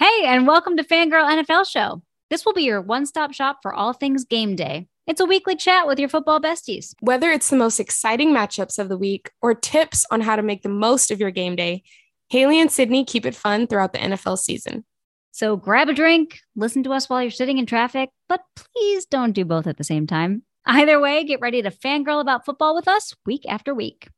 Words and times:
Hey, 0.00 0.24
and 0.24 0.46
welcome 0.46 0.78
to 0.78 0.82
Fangirl 0.82 1.30
NFL 1.30 1.70
Show. 1.70 2.00
This 2.30 2.46
will 2.46 2.54
be 2.54 2.62
your 2.62 2.80
one 2.80 3.04
stop 3.04 3.34
shop 3.34 3.58
for 3.60 3.74
all 3.74 3.92
things 3.92 4.24
game 4.24 4.56
day. 4.56 4.88
It's 5.06 5.20
a 5.20 5.26
weekly 5.26 5.56
chat 5.56 5.86
with 5.86 5.98
your 5.98 6.08
football 6.08 6.40
besties. 6.40 6.94
Whether 7.00 7.30
it's 7.30 7.50
the 7.50 7.56
most 7.56 7.78
exciting 7.78 8.30
matchups 8.30 8.78
of 8.78 8.88
the 8.88 8.96
week 8.96 9.30
or 9.42 9.54
tips 9.54 10.06
on 10.10 10.22
how 10.22 10.36
to 10.36 10.42
make 10.42 10.62
the 10.62 10.70
most 10.70 11.10
of 11.10 11.20
your 11.20 11.30
game 11.30 11.54
day, 11.54 11.82
Hayley 12.30 12.58
and 12.58 12.72
Sydney 12.72 13.04
keep 13.04 13.26
it 13.26 13.34
fun 13.34 13.66
throughout 13.66 13.92
the 13.92 13.98
NFL 13.98 14.38
season. 14.38 14.86
So 15.32 15.54
grab 15.54 15.90
a 15.90 15.92
drink, 15.92 16.40
listen 16.56 16.82
to 16.84 16.94
us 16.94 17.10
while 17.10 17.20
you're 17.20 17.30
sitting 17.30 17.58
in 17.58 17.66
traffic, 17.66 18.08
but 18.26 18.40
please 18.56 19.04
don't 19.04 19.32
do 19.32 19.44
both 19.44 19.66
at 19.66 19.76
the 19.76 19.84
same 19.84 20.06
time. 20.06 20.44
Either 20.64 20.98
way, 20.98 21.24
get 21.24 21.42
ready 21.42 21.60
to 21.60 21.70
fangirl 21.70 22.22
about 22.22 22.46
football 22.46 22.74
with 22.74 22.88
us 22.88 23.14
week 23.26 23.42
after 23.46 23.74
week. 23.74 24.08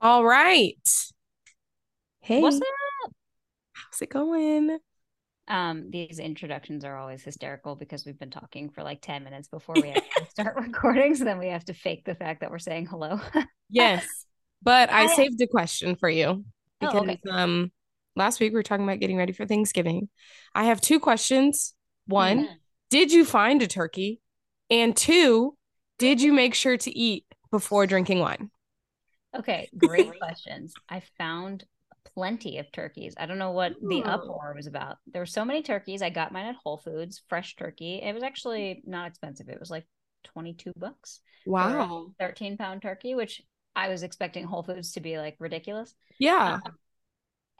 All 0.00 0.24
right. 0.24 0.74
Hey. 2.20 2.40
What's? 2.40 2.58
How's 3.94 4.02
it 4.02 4.10
going? 4.10 4.76
Um, 5.46 5.88
these 5.92 6.18
introductions 6.18 6.84
are 6.84 6.96
always 6.96 7.22
hysterical 7.22 7.76
because 7.76 8.04
we've 8.04 8.18
been 8.18 8.28
talking 8.30 8.68
for 8.70 8.82
like 8.82 9.00
10 9.00 9.22
minutes 9.22 9.46
before 9.46 9.76
we 9.76 9.94
start 10.30 10.56
recording. 10.56 11.14
So 11.14 11.22
then 11.22 11.38
we 11.38 11.46
have 11.46 11.64
to 11.66 11.74
fake 11.74 12.04
the 12.04 12.16
fact 12.16 12.40
that 12.40 12.50
we're 12.50 12.58
saying 12.58 12.86
hello. 12.86 13.20
yes. 13.70 14.04
But 14.62 14.90
I, 14.90 15.04
I- 15.04 15.14
saved 15.14 15.40
a 15.40 15.46
question 15.46 15.94
for 15.94 16.08
you 16.08 16.26
Oh, 16.26 16.42
because 16.80 17.02
okay. 17.02 17.20
um 17.30 17.70
last 18.16 18.40
week 18.40 18.50
we 18.50 18.56
were 18.56 18.64
talking 18.64 18.82
about 18.84 18.98
getting 18.98 19.16
ready 19.16 19.32
for 19.32 19.46
Thanksgiving. 19.46 20.08
I 20.56 20.64
have 20.64 20.80
two 20.80 20.98
questions. 20.98 21.74
One, 22.08 22.48
did 22.90 23.12
you 23.12 23.24
find 23.24 23.62
a 23.62 23.68
turkey? 23.68 24.20
And 24.70 24.96
two, 24.96 25.56
did 26.00 26.20
you 26.20 26.32
make 26.32 26.56
sure 26.56 26.76
to 26.78 26.98
eat 26.98 27.26
before 27.52 27.86
drinking 27.86 28.18
wine? 28.18 28.50
Okay, 29.38 29.68
great 29.78 30.18
questions. 30.18 30.74
I 30.88 31.00
found 31.16 31.64
plenty 32.14 32.58
of 32.58 32.70
turkeys. 32.72 33.14
I 33.18 33.26
don't 33.26 33.38
know 33.38 33.52
what 33.52 33.74
the 33.80 34.02
uproar 34.02 34.52
was 34.56 34.66
about. 34.66 34.98
There 35.06 35.22
were 35.22 35.26
so 35.26 35.44
many 35.44 35.62
turkeys. 35.62 36.02
I 36.02 36.10
got 36.10 36.32
mine 36.32 36.46
at 36.46 36.56
Whole 36.62 36.78
Foods, 36.78 37.22
fresh 37.28 37.56
turkey. 37.56 38.00
It 38.02 38.14
was 38.14 38.22
actually 38.22 38.82
not 38.86 39.08
expensive. 39.08 39.48
It 39.48 39.60
was 39.60 39.70
like 39.70 39.86
22 40.24 40.72
bucks. 40.76 41.20
Wow. 41.46 42.12
13 42.20 42.56
pound 42.56 42.82
turkey, 42.82 43.14
which 43.14 43.42
I 43.76 43.88
was 43.88 44.02
expecting 44.02 44.44
Whole 44.44 44.62
Foods 44.62 44.92
to 44.92 45.00
be 45.00 45.18
like 45.18 45.36
ridiculous. 45.38 45.94
Yeah. 46.18 46.60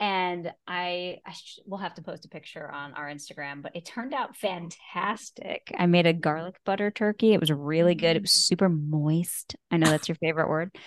And 0.01 0.53
I, 0.67 1.19
I 1.25 1.33
sh- 1.33 1.61
will 1.67 1.79
have 1.79 1.95
to 1.95 2.03
post 2.03 2.25
a 2.25 2.29
picture 2.29 2.69
on 2.69 2.95
our 2.95 3.09
Instagram, 3.09 3.63
but 3.63 3.77
it 3.77 3.85
turned 3.85 4.13
out 4.13 4.37
fantastic. 4.37 5.73
I 5.79 5.87
made 5.87 6.07
a 6.07 6.13
garlic 6.13 6.57
butter 6.65 6.91
turkey. 6.91 7.33
It 7.33 7.41
was 7.41 7.53
really 7.53 7.95
good. 7.95 8.17
It 8.17 8.23
was 8.23 8.33
super 8.33 8.69
moist. 8.69 9.55
I 9.71 9.77
know 9.77 9.89
that's 9.89 10.09
your 10.09 10.17
favorite 10.17 10.49
word. 10.49 10.77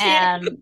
Um, 0.00 0.58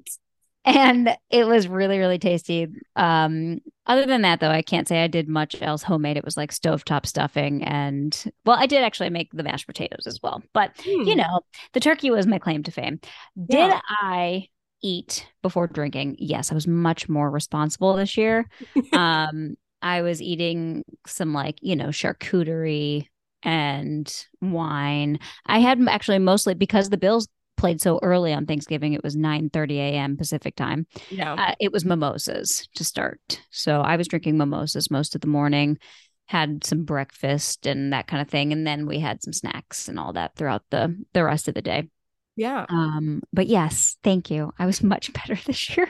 and 0.65 1.17
it 1.31 1.47
was 1.47 1.67
really 1.69 1.99
really 1.99 2.19
tasty. 2.19 2.69
Um 2.97 3.61
other 3.87 4.07
than 4.07 4.23
that 4.23 4.39
though 4.41 4.51
i 4.51 4.63
can't 4.63 4.87
say 4.87 5.03
i 5.03 5.07
did 5.09 5.29
much 5.29 5.61
else 5.61 5.83
homemade. 5.83 6.17
It 6.17 6.25
was 6.25 6.37
like 6.37 6.53
stovetop 6.53 7.07
stuffing 7.07 7.65
and 7.65 8.17
well 8.45 8.57
i 8.59 8.67
did 8.67 8.83
actually 8.85 9.11
make 9.11 9.31
the 9.33 9.43
mashed 9.43 9.67
potatoes 9.67 10.07
as 10.07 10.21
well. 10.23 10.43
But 10.53 10.71
you 10.87 11.13
Hmm. 11.13 11.19
know 11.19 11.41
the 11.73 11.81
turkey 11.81 12.11
was 12.11 12.27
my 12.27 12.39
claim 12.39 12.63
to 12.65 12.71
fame. 12.71 13.01
Did 13.37 13.59
Yeah. 13.59 13.81
i 13.89 14.49
eat 14.83 15.27
before 15.43 15.67
drinking? 15.69 16.17
Yes 16.19 16.53
i 16.53 16.55
was 16.55 16.67
much 16.67 17.09
more 17.09 17.31
responsible 17.31 17.95
this 17.97 18.17
year. 18.17 18.49
Um 18.93 19.57
i 19.83 20.03
was 20.03 20.23
eating 20.23 20.85
some 21.07 21.33
like 21.35 21.59
you 21.61 21.75
know 21.75 21.89
charcuterie 21.89 23.09
and 23.43 24.27
wine. 24.41 25.19
I 25.47 25.59
had 25.59 25.81
actually 25.89 26.21
mostly 26.21 26.55
because 26.55 26.91
the 26.91 26.97
bills 26.97 27.27
played 27.63 27.81
so 27.81 28.01
early 28.03 28.33
on 28.33 28.45
thanksgiving 28.45 28.93
it 28.93 29.05
was 29.05 29.15
9 29.15 29.49
30 29.51 29.79
a.m 29.79 30.17
pacific 30.17 30.57
time 30.57 30.85
yeah. 31.11 31.35
uh, 31.35 31.55
it 31.61 31.71
was 31.71 31.85
mimosas 31.85 32.69
to 32.75 32.83
start 32.83 33.41
so 33.53 33.81
i 33.81 33.95
was 33.95 34.09
drinking 34.09 34.37
mimosas 34.37 34.91
most 34.91 35.15
of 35.15 35.21
the 35.21 35.29
morning 35.29 35.79
had 36.27 36.65
some 36.65 36.83
breakfast 36.83 37.65
and 37.65 37.93
that 37.93 38.09
kind 38.09 38.21
of 38.21 38.29
thing 38.29 38.53
and 38.53 38.67
then 38.67 38.85
we 38.85 38.99
had 38.99 39.23
some 39.23 39.33
snacks 39.33 39.87
and 39.87 39.97
all 39.97 40.13
that 40.13 40.35
throughout 40.35 40.65
the 40.71 40.93
the 41.13 41.23
rest 41.23 41.47
of 41.47 41.55
the 41.55 41.63
day 41.63 41.89
yeah. 42.35 42.67
um 42.69 43.23
but 43.33 43.47
yes 43.47 43.97
thank 44.03 44.29
you 44.29 44.53
i 44.59 44.67
was 44.67 44.83
much 44.93 45.13
better 45.13 45.39
this 45.47 45.77
year 45.77 45.89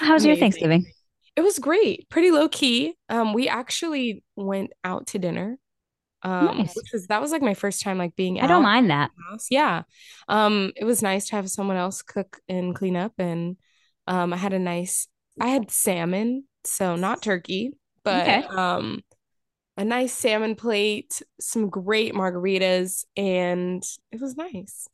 how 0.00 0.12
was 0.12 0.26
your 0.26 0.36
thanksgiving 0.36 0.84
It 1.36 1.40
was 1.40 1.58
great, 1.58 2.08
pretty 2.10 2.30
low 2.30 2.48
key. 2.48 2.94
Um, 3.08 3.32
we 3.34 3.48
actually 3.48 4.22
went 4.36 4.70
out 4.84 5.08
to 5.08 5.18
dinner. 5.18 5.58
Um, 6.24 6.58
Nice. 6.58 6.74
which 6.74 6.90
was 6.92 7.06
that 7.08 7.20
was 7.20 7.32
like 7.32 7.42
my 7.42 7.54
first 7.54 7.82
time 7.82 7.98
like 7.98 8.16
being 8.16 8.40
i 8.40 8.46
don't 8.46 8.62
mind 8.62 8.90
that 8.90 9.10
house. 9.30 9.46
Yeah. 9.50 9.82
Um, 10.28 10.72
it 10.76 10.84
was 10.84 11.02
nice 11.02 11.26
to 11.28 11.36
have 11.36 11.50
someone 11.50 11.76
else 11.76 12.02
cook 12.02 12.40
and 12.48 12.74
clean 12.74 12.96
up 12.96 13.12
and 13.18 13.56
um 14.06 14.32
I 14.32 14.36
had 14.36 14.52
a 14.52 14.58
nice 14.58 15.08
I 15.40 15.48
had 15.48 15.70
salmon, 15.70 16.44
so 16.64 16.96
not 16.96 17.22
turkey, 17.22 17.72
but 18.04 18.22
Okay. 18.22 18.42
um 18.48 19.02
a 19.76 19.84
nice 19.84 20.12
salmon 20.12 20.54
plate, 20.54 21.22
some 21.40 21.68
great 21.68 22.14
margaritas, 22.14 23.04
and 23.16 23.82
it 24.12 24.20
was 24.20 24.36
nice. 24.36 24.88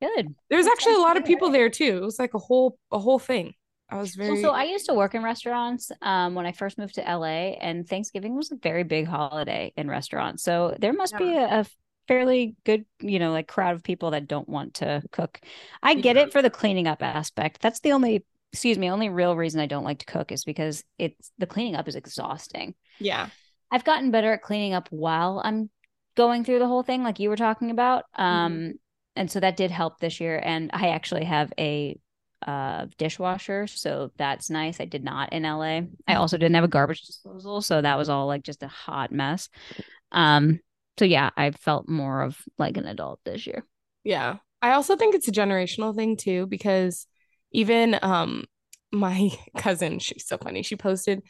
good 0.00 0.34
There 0.48 0.58
was 0.58 0.66
actually 0.66 0.94
a 0.94 0.98
lot 1.00 1.16
of 1.16 1.24
people 1.24 1.50
there 1.50 1.70
too. 1.70 1.98
It 1.98 2.04
was 2.04 2.18
like 2.18 2.34
a 2.34 2.38
whole 2.38 2.78
a 2.90 2.98
whole 2.98 3.18
thing. 3.18 3.54
I 3.90 3.96
was 3.96 4.16
Well, 4.16 4.36
so 4.36 4.50
I 4.50 4.64
used 4.64 4.86
to 4.86 4.94
work 4.94 5.14
in 5.14 5.22
restaurants 5.22 5.90
um, 6.02 6.34
when 6.34 6.46
I 6.46 6.52
first 6.52 6.78
moved 6.78 6.94
to 6.96 7.02
LA, 7.02 7.56
and 7.60 7.86
Thanksgiving 7.88 8.36
was 8.36 8.52
a 8.52 8.56
very 8.56 8.84
big 8.84 9.06
holiday 9.06 9.72
in 9.76 9.88
restaurants. 9.88 10.42
So 10.42 10.76
there 10.78 10.92
must 10.92 11.16
be 11.18 11.36
a, 11.36 11.60
a 11.60 11.66
fairly 12.08 12.56
good, 12.64 12.84
you 13.00 13.18
know, 13.18 13.32
like 13.32 13.48
crowd 13.48 13.74
of 13.74 13.82
people 13.82 14.12
that 14.12 14.26
don't 14.28 14.48
want 14.48 14.74
to 14.74 15.02
cook. 15.12 15.40
I 15.82 15.94
get 15.94 16.16
Yeah. 16.16 16.22
it 16.22 16.32
for 16.32 16.42
the 16.42 16.50
cleaning 16.50 16.86
up 16.88 17.02
aspect. 17.02 17.60
That's 17.62 17.80
the 17.80 17.92
only, 17.92 18.24
excuse 18.52 18.78
me, 18.78 18.90
only 18.90 19.08
real 19.08 19.36
reason 19.36 19.60
I 19.60 19.66
don't 19.66 19.84
like 19.84 20.00
to 20.00 20.06
cook 20.06 20.32
is 20.32 20.44
because 20.44 20.82
it's 20.98 21.32
the 21.38 21.46
cleaning 21.46 21.76
up 21.76 21.88
is 21.88 21.96
exhausting. 21.96 22.74
yeah. 22.98 23.28
I've 23.72 23.84
gotten 23.84 24.10
better 24.10 24.32
at 24.32 24.42
cleaning 24.42 24.74
up 24.74 24.88
while 24.90 25.40
I'm 25.44 25.70
going 26.16 26.42
through 26.42 26.58
the 26.58 26.66
whole 26.66 26.82
thing, 26.82 27.04
like 27.04 27.20
you 27.20 27.28
were 27.28 27.36
talking 27.36 27.70
about. 27.70 28.04
Mm-hmm. 28.18 28.22
Um, 28.22 28.72
and 29.14 29.30
so 29.30 29.38
that 29.38 29.56
did 29.56 29.70
help 29.70 30.00
this 30.00 30.18
year. 30.20 30.40
And 30.42 30.70
I 30.72 30.88
actually 30.88 31.24
have 31.24 31.52
a 31.56 31.96
uh 32.46 32.86
dishwasher, 32.98 33.66
so 33.66 34.10
that's 34.16 34.50
nice. 34.50 34.80
I 34.80 34.84
did 34.84 35.04
not 35.04 35.32
in 35.32 35.44
LA. 35.44 35.82
I 36.06 36.14
also 36.14 36.36
didn't 36.36 36.54
have 36.54 36.64
a 36.64 36.68
garbage 36.68 37.02
disposal, 37.02 37.60
so 37.60 37.80
that 37.80 37.98
was 37.98 38.08
all 38.08 38.26
like 38.26 38.42
just 38.42 38.62
a 38.62 38.68
hot 38.68 39.12
mess. 39.12 39.48
Um, 40.12 40.60
so 40.98 41.04
yeah, 41.04 41.30
I 41.36 41.50
felt 41.52 41.88
more 41.88 42.22
of 42.22 42.36
like 42.58 42.76
an 42.76 42.86
adult 42.86 43.20
this 43.24 43.46
year. 43.46 43.64
Yeah. 44.04 44.36
I 44.62 44.72
also 44.72 44.96
think 44.96 45.14
it's 45.14 45.28
a 45.28 45.32
generational 45.32 45.94
thing 45.94 46.16
too, 46.16 46.46
because 46.46 47.06
even 47.52 47.98
um 48.02 48.44
my 48.92 49.30
cousin, 49.56 49.98
she's 49.98 50.26
so 50.26 50.38
funny. 50.38 50.62
She 50.62 50.76
posted, 50.76 51.22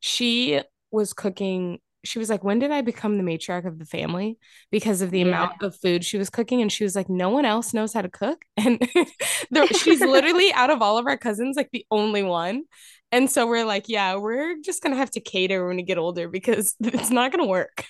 she 0.00 0.60
was 0.90 1.12
cooking. 1.12 1.80
She 2.06 2.18
was 2.18 2.28
like, 2.30 2.44
When 2.44 2.58
did 2.58 2.70
I 2.70 2.80
become 2.80 3.18
the 3.18 3.24
matriarch 3.24 3.66
of 3.66 3.78
the 3.78 3.84
family? 3.84 4.38
Because 4.70 5.02
of 5.02 5.10
the 5.10 5.20
Yeah. 5.20 5.26
amount 5.26 5.62
of 5.62 5.76
food 5.76 6.04
she 6.04 6.18
was 6.18 6.30
cooking. 6.30 6.62
And 6.62 6.70
she 6.70 6.84
was 6.84 6.94
like, 6.96 7.08
No 7.08 7.30
one 7.30 7.44
else 7.44 7.74
knows 7.74 7.92
how 7.92 8.02
to 8.02 8.08
cook. 8.08 8.44
And 8.56 8.80
there, 9.50 9.66
she's 9.68 10.00
literally 10.00 10.52
out 10.52 10.70
of 10.70 10.82
all 10.82 10.98
of 10.98 11.06
our 11.06 11.18
cousins, 11.18 11.56
like 11.56 11.70
the 11.72 11.86
only 11.90 12.22
one. 12.22 12.62
And 13.12 13.30
so 13.30 13.46
we're 13.46 13.64
like, 13.64 13.88
Yeah, 13.88 14.16
we're 14.16 14.56
just 14.64 14.82
gonna 14.82 14.96
have 14.96 15.10
to 15.12 15.20
cater 15.20 15.66
when 15.66 15.76
we 15.76 15.82
get 15.82 15.98
older 15.98 16.28
because 16.28 16.74
it's 16.80 17.10
not 17.10 17.30
gonna 17.32 17.46
work. 17.46 17.84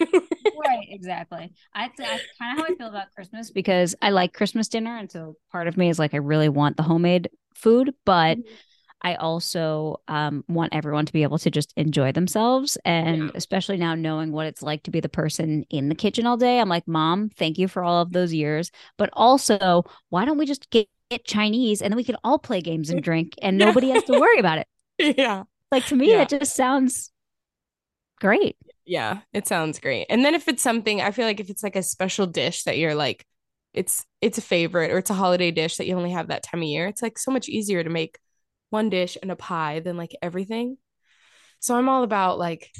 right 0.59 0.87
exactly 0.89 1.53
i 1.75 1.91
that's 1.99 2.23
kind 2.41 2.59
of 2.59 2.65
how 2.67 2.73
i 2.73 2.75
feel 2.77 2.89
about 2.89 3.07
christmas 3.15 3.51
because 3.51 3.95
i 4.01 4.09
like 4.11 4.33
christmas 4.33 4.69
dinner 4.69 4.97
and 4.97 5.11
so 5.11 5.35
part 5.53 5.69
of 5.69 5.77
me 5.77 5.91
is 5.91 5.99
like 5.99 6.15
i 6.15 6.17
really 6.17 6.49
want 6.49 6.77
the 6.79 6.83
homemade 6.83 7.29
food 7.55 7.93
but 8.07 8.39
mm-hmm. 8.39 8.55
I 9.03 9.15
also 9.17 9.97
um, 10.09 10.45
want 10.49 10.75
everyone 10.75 11.07
to 11.07 11.13
be 11.13 11.23
able 11.23 11.39
to 11.39 11.51
just 11.51 11.73
enjoy 11.77 12.13
themselves 12.13 12.77
and 12.85 13.31
Yeah. 13.31 13.31
especially 13.35 13.77
now 13.77 13.95
knowing 13.95 14.33
what 14.33 14.47
it's 14.47 14.63
like 14.63 14.83
to 14.83 14.91
be 14.91 15.01
the 15.01 15.09
person 15.09 15.65
in 15.71 15.89
the 15.89 15.95
kitchen 15.95 16.27
all 16.27 16.37
day 16.37 16.61
i'm 16.61 16.69
like 16.69 16.87
mom 16.89 17.29
thank 17.37 17.59
you 17.59 17.69
for 17.69 17.85
all 17.85 18.03
of 18.03 18.13
those 18.13 18.33
years 18.33 18.71
but 18.97 19.11
also 19.13 19.85
why 20.11 20.25
don't 20.25 20.39
we 20.39 20.47
just 20.47 20.69
get, 20.71 20.89
get 21.11 21.25
chinese 21.25 21.83
and 21.83 21.93
then 21.93 21.97
we 21.97 22.05
can 22.05 22.17
all 22.25 22.39
play 22.39 22.61
games 22.61 22.91
and 22.91 23.03
drink 23.03 23.35
and 23.43 23.59
nobody 23.59 23.91
has 23.91 24.03
to 24.05 24.15
worry 24.15 24.39
about 24.39 24.59
it 24.59 24.67
yeah. 25.17 25.45
like 25.73 25.87
to 25.87 25.97
me 25.97 26.09
Yeah. 26.09 26.17
that 26.17 26.29
just 26.29 26.55
sounds 26.55 27.11
great 28.21 28.57
Yeah, 28.85 29.21
it 29.33 29.47
sounds 29.49 29.81
great. 29.81 30.07
And 30.11 30.25
then 30.25 30.35
if 30.35 30.47
it's 30.49 30.63
something, 30.63 31.01
I 31.01 31.11
feel 31.11 31.27
like 31.27 31.41
if 31.41 31.51
it's 31.51 31.63
like 31.63 31.77
a 31.77 31.83
special 31.83 32.27
dish 32.27 32.65
that 32.65 32.79
you're 32.79 32.95
like, 32.95 33.27
it's 33.75 34.05
it's 34.21 34.39
a 34.39 34.43
favorite 34.43 34.91
or 34.91 34.99
it's 34.99 35.11
a 35.11 35.15
holiday 35.15 35.51
dish 35.51 35.77
that 35.77 35.87
you 35.87 35.97
only 35.97 36.13
have 36.13 36.29
that 36.29 36.43
time 36.45 36.61
of 36.63 36.69
year, 36.69 36.87
it's 36.87 37.03
like 37.03 37.19
so 37.19 37.31
much 37.31 37.49
easier 37.49 37.83
to 37.85 37.91
make 37.91 38.19
one 38.77 38.91
dish 38.91 39.17
and 39.23 39.31
a 39.31 39.37
pie 39.37 39.81
than 39.81 39.97
like 39.97 40.15
everything. 40.23 40.77
So 41.61 41.75
I'm 41.75 41.89
all 41.89 42.03
about 42.03 42.39
like 42.39 42.71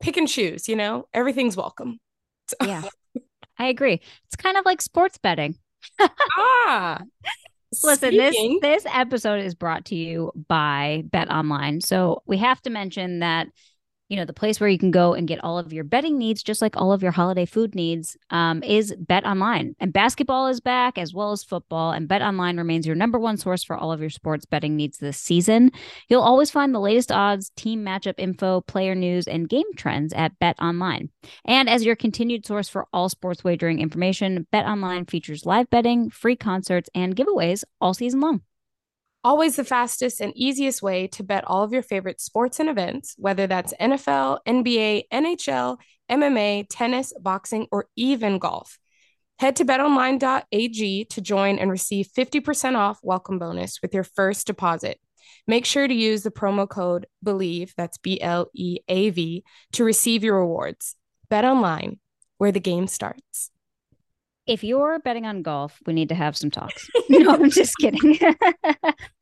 pick 0.00 0.16
and 0.16 0.28
choose, 0.28 0.68
you 0.68 0.76
know? 0.76 1.06
Everything's 1.14 1.56
welcome. 1.56 1.98
So- 2.48 2.66
yeah 2.66 2.82
i 3.58 3.66
agree 3.68 4.00
it's 4.26 4.36
kind 4.36 4.56
of 4.58 4.64
like 4.66 4.82
sports 4.82 5.16
betting 5.16 5.54
ah. 6.36 7.00
Listen, 7.82 8.12
speaking- 8.12 8.58
this 8.62 8.84
this 8.84 8.92
episode 8.94 9.40
is 9.44 9.54
brought 9.54 9.86
to 9.86 9.94
you 9.94 10.30
by 10.48 11.04
Bet 11.10 11.30
Online. 11.30 11.80
So 11.80 12.22
we 12.26 12.36
have 12.38 12.60
to 12.62 12.70
mention 12.70 13.20
that 13.20 13.48
you 14.08 14.16
know, 14.16 14.24
the 14.24 14.32
place 14.32 14.60
where 14.60 14.68
you 14.68 14.78
can 14.78 14.90
go 14.90 15.14
and 15.14 15.26
get 15.26 15.42
all 15.42 15.58
of 15.58 15.72
your 15.72 15.84
betting 15.84 16.18
needs, 16.18 16.42
just 16.42 16.60
like 16.60 16.76
all 16.76 16.92
of 16.92 17.02
your 17.02 17.12
holiday 17.12 17.46
food 17.46 17.74
needs, 17.74 18.16
um, 18.30 18.62
is 18.62 18.94
Bet 18.98 19.24
Online. 19.24 19.74
And 19.80 19.92
basketball 19.92 20.48
is 20.48 20.60
back 20.60 20.98
as 20.98 21.14
well 21.14 21.32
as 21.32 21.42
football. 21.42 21.92
And 21.92 22.06
Bet 22.06 22.22
Online 22.22 22.58
remains 22.58 22.86
your 22.86 22.96
number 22.96 23.18
one 23.18 23.36
source 23.36 23.64
for 23.64 23.76
all 23.76 23.92
of 23.92 24.00
your 24.00 24.10
sports 24.10 24.44
betting 24.44 24.76
needs 24.76 24.98
this 24.98 25.18
season. 25.18 25.70
You'll 26.08 26.22
always 26.22 26.50
find 26.50 26.74
the 26.74 26.80
latest 26.80 27.10
odds, 27.10 27.50
team 27.56 27.84
matchup 27.84 28.14
info, 28.18 28.60
player 28.60 28.94
news, 28.94 29.26
and 29.26 29.48
game 29.48 29.72
trends 29.76 30.12
at 30.12 30.38
Bet 30.38 30.60
Online. 30.60 31.08
And 31.44 31.68
as 31.68 31.84
your 31.84 31.96
continued 31.96 32.46
source 32.46 32.68
for 32.68 32.86
all 32.92 33.08
sports 33.08 33.42
wagering 33.42 33.80
information, 33.80 34.46
Bet 34.52 34.66
Online 34.66 35.06
features 35.06 35.46
live 35.46 35.70
betting, 35.70 36.10
free 36.10 36.36
concerts, 36.36 36.90
and 36.94 37.16
giveaways 37.16 37.64
all 37.80 37.94
season 37.94 38.20
long. 38.20 38.42
Always 39.24 39.56
the 39.56 39.64
fastest 39.64 40.20
and 40.20 40.36
easiest 40.36 40.82
way 40.82 41.06
to 41.08 41.22
bet 41.22 41.44
all 41.46 41.62
of 41.62 41.72
your 41.72 41.82
favorite 41.82 42.20
sports 42.20 42.60
and 42.60 42.68
events, 42.68 43.14
whether 43.16 43.46
that's 43.46 43.72
NFL, 43.80 44.40
NBA, 44.46 45.04
NHL, 45.10 45.78
MMA, 46.10 46.66
tennis, 46.68 47.14
boxing, 47.18 47.66
or 47.72 47.86
even 47.96 48.38
golf. 48.38 48.78
Head 49.38 49.56
to 49.56 49.64
betonline.ag 49.64 51.06
to 51.06 51.20
join 51.22 51.58
and 51.58 51.70
receive 51.70 52.08
50% 52.14 52.76
off 52.76 53.00
welcome 53.02 53.38
bonus 53.38 53.80
with 53.80 53.94
your 53.94 54.04
first 54.04 54.46
deposit. 54.46 55.00
Make 55.46 55.64
sure 55.64 55.88
to 55.88 55.94
use 55.94 56.22
the 56.22 56.30
promo 56.30 56.68
code 56.68 57.06
BELIEVE, 57.24 57.72
that's 57.78 57.96
B 57.96 58.20
L 58.20 58.50
E 58.54 58.80
A 58.88 59.08
V, 59.08 59.42
to 59.72 59.84
receive 59.84 60.22
your 60.22 60.38
rewards. 60.38 60.96
Bet 61.30 61.46
online, 61.46 61.98
where 62.36 62.52
the 62.52 62.60
game 62.60 62.86
starts. 62.86 63.50
If 64.46 64.62
you're 64.62 64.98
betting 64.98 65.24
on 65.24 65.40
golf, 65.42 65.78
we 65.86 65.94
need 65.94 66.10
to 66.10 66.14
have 66.14 66.36
some 66.36 66.50
talks. 66.50 66.88
no, 67.08 67.30
I'm 67.30 67.50
just 67.50 67.76
kidding. 67.78 68.18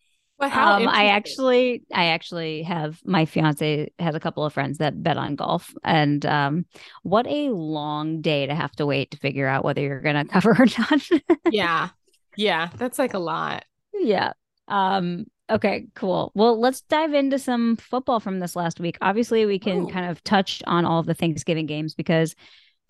But 0.42 0.50
how 0.50 0.72
um, 0.72 0.88
I 0.88 1.06
actually, 1.06 1.84
I 1.94 2.06
actually 2.06 2.64
have 2.64 3.00
my 3.04 3.26
fiance 3.26 3.92
has 4.00 4.16
a 4.16 4.18
couple 4.18 4.44
of 4.44 4.52
friends 4.52 4.78
that 4.78 5.00
bet 5.00 5.16
on 5.16 5.36
golf, 5.36 5.72
and 5.84 6.26
um, 6.26 6.66
what 7.04 7.28
a 7.28 7.50
long 7.50 8.22
day 8.22 8.46
to 8.46 8.52
have 8.52 8.72
to 8.72 8.84
wait 8.84 9.12
to 9.12 9.18
figure 9.18 9.46
out 9.46 9.64
whether 9.64 9.80
you're 9.80 10.00
going 10.00 10.16
to 10.24 10.24
cover 10.24 10.50
or 10.50 10.66
not. 10.76 11.00
Yeah. 11.48 11.90
Yeah. 12.36 12.70
That's 12.76 12.98
like 12.98 13.14
a 13.14 13.20
lot. 13.20 13.66
yeah. 13.94 14.32
Um. 14.66 15.26
Okay. 15.48 15.86
Cool. 15.94 16.32
Well, 16.34 16.58
let's 16.58 16.80
dive 16.80 17.14
into 17.14 17.38
some 17.38 17.76
football 17.76 18.18
from 18.18 18.40
this 18.40 18.56
last 18.56 18.80
week. 18.80 18.98
Obviously, 19.00 19.46
we 19.46 19.60
can 19.60 19.82
Ooh. 19.82 19.92
kind 19.92 20.10
of 20.10 20.24
touch 20.24 20.60
on 20.66 20.84
all 20.84 20.98
of 20.98 21.06
the 21.06 21.14
Thanksgiving 21.14 21.66
games 21.66 21.94
because 21.94 22.34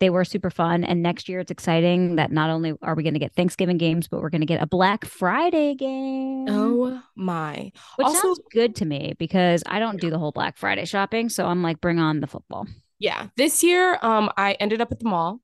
they 0.03 0.09
were 0.09 0.25
super 0.25 0.49
fun. 0.49 0.83
And 0.83 1.01
next 1.01 1.29
year, 1.29 1.39
it's 1.39 1.49
exciting 1.49 2.17
that 2.17 2.29
not 2.29 2.49
only 2.49 2.73
are 2.81 2.93
we 2.93 3.03
going 3.03 3.13
to 3.13 3.19
get 3.21 3.33
Thanksgiving 3.33 3.77
games, 3.77 4.09
but 4.09 4.21
we're 4.21 4.29
going 4.29 4.41
to 4.41 4.45
get 4.47 4.61
a 4.61 4.67
Black 4.67 5.05
Friday 5.05 5.75
game. 5.75 6.45
Oh 6.49 7.01
my. 7.15 7.71
Which 7.95 8.05
Also- 8.07 8.19
sounds 8.19 8.41
good 8.51 8.75
to 8.75 8.85
me 8.85 9.13
because 9.17 9.63
I 9.65 9.79
don't 9.79 10.01
do 10.01 10.09
the 10.09 10.19
whole 10.19 10.33
Black 10.33 10.57
Friday 10.57 10.83
shopping. 10.83 11.29
So 11.29 11.45
I'm 11.45 11.63
like, 11.63 11.79
bring 11.79 11.99
on 11.99 12.19
the 12.19 12.27
football. 12.27 12.67
Yeah. 12.99 13.27
This 13.37 13.63
year, 13.63 13.97
um, 14.01 14.29
I 14.35 14.53
ended 14.59 14.81
up 14.81 14.91
at 14.91 14.99
the 14.99 15.07
mall 15.07 15.39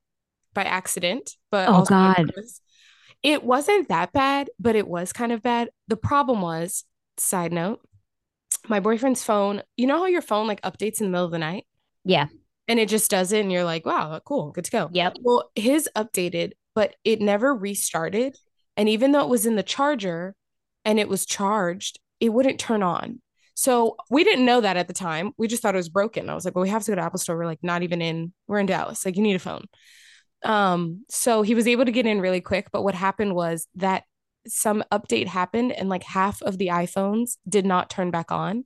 by 0.53 0.63
accident, 0.63 1.37
but 1.51 1.69
Oh, 1.69 1.85
God. 1.85 2.31
It 3.23 3.43
wasn't 3.43 3.87
that 3.89 4.11
bad, 4.11 4.49
but 4.59 4.75
it 4.75 4.87
was 4.87 5.13
kind 5.13 5.31
of 5.31 5.41
bad. 5.41 5.69
The 5.87 5.97
problem 5.97 6.41
was, 6.41 6.83
side 7.17 7.53
note, 7.53 7.79
my 8.67 8.79
boyfriend's 8.81 9.23
phone, 9.23 9.61
you 9.77 9.87
know 9.87 9.97
how 9.99 10.05
your 10.05 10.21
phone 10.21 10.47
like 10.47 10.61
updates 10.61 10.99
in 10.99 11.05
the 11.07 11.11
middle 11.11 11.25
of 11.25 11.31
the 11.31 11.39
night? 11.39 11.65
Yeah. 12.03 12.27
And 12.69 12.79
it 12.79 12.87
just 12.87 13.11
does 13.11 13.33
it, 13.33 13.41
and 13.41 13.51
you're 13.51 13.65
like, 13.65 13.85
wow, 13.85 14.21
cool, 14.23 14.51
good 14.51 14.63
to 14.63 14.71
go. 14.71 14.89
Yep. 14.93 15.17
Well, 15.21 15.51
his 15.55 15.89
updated, 15.97 16.51
but 16.75 16.95
it 17.03 17.19
never 17.19 17.53
restarted. 17.53 18.37
And 18.77 18.87
even 18.87 19.11
though 19.11 19.23
it 19.23 19.29
was 19.29 19.45
in 19.45 19.57
the 19.57 19.63
charger 19.63 20.35
and 20.85 20.99
it 20.99 21.09
was 21.09 21.25
charged, 21.25 21.99
it 22.19 22.29
wouldn't 22.29 22.59
turn 22.59 22.83
on. 22.83 23.21
So 23.55 23.97
we 24.09 24.23
didn't 24.23 24.45
know 24.45 24.61
that 24.61 24.77
at 24.77 24.87
the 24.87 24.93
time. 24.93 25.33
We 25.37 25.47
just 25.47 25.61
thought 25.61 25.73
it 25.73 25.77
was 25.77 25.89
broken. 25.89 26.29
I 26.29 26.35
was 26.35 26.45
like, 26.45 26.55
well, 26.55 26.61
we 26.61 26.69
have 26.69 26.83
to 26.83 26.91
go 26.91 26.95
to 26.95 27.01
Apple 27.01 27.19
Store. 27.19 27.35
We're 27.35 27.45
like, 27.45 27.63
not 27.63 27.81
even 27.81 28.01
in, 28.01 28.31
we're 28.47 28.59
in 28.59 28.67
Dallas. 28.67 29.03
Like, 29.03 29.17
you 29.17 29.23
need 29.23 29.35
a 29.35 29.39
phone. 29.39 29.65
Um, 30.43 31.03
so 31.09 31.41
he 31.41 31.55
was 31.55 31.67
able 31.67 31.83
to 31.85 31.91
get 31.91 32.05
in 32.05 32.21
really 32.21 32.39
quick. 32.39 32.69
But 32.71 32.83
what 32.83 32.95
happened 32.95 33.35
was 33.35 33.67
that 33.75 34.03
some 34.47 34.83
update 34.91 35.27
happened 35.27 35.73
and 35.73 35.89
like 35.89 36.03
half 36.03 36.41
of 36.43 36.57
the 36.57 36.67
iPhones 36.67 37.37
did 37.49 37.65
not 37.65 37.89
turn 37.89 38.11
back 38.11 38.31
on. 38.31 38.63